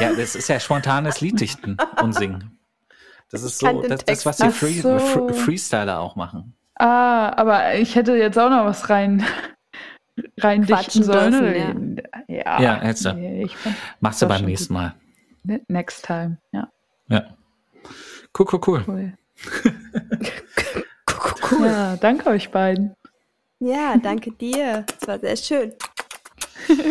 [0.00, 2.58] Ja, das ist ja spontanes Lieddichten und Singen.
[3.30, 4.96] Das ist so, das, das was die Free, so.
[4.96, 6.54] Fre- Freestyler auch machen.
[6.76, 9.24] Ah, aber ich hätte jetzt auch noch was rein
[10.38, 11.32] rein Quatschen dichten sollen.
[11.32, 11.92] dürfen,
[12.28, 12.34] oder?
[12.34, 13.48] Ja, Ja, hättest du.
[14.00, 14.94] Machst du beim nächsten Mal.
[15.42, 16.38] ne- next time.
[16.52, 16.68] Ja,
[17.08, 17.36] Ja.
[18.38, 18.84] Cool, cool, cool.
[18.86, 19.12] cool.
[21.50, 21.66] Cool.
[21.66, 22.94] Ja, danke euch beiden.
[23.60, 24.84] Ja, danke dir.
[25.00, 25.72] Das war sehr schön.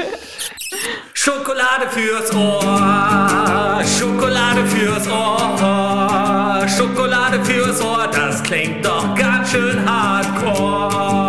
[1.25, 11.24] Schokolade fürs Ohr, Schokolade fürs Ohr, Schokolade fürs Ohr, das klingt doch ganz schön hardcore.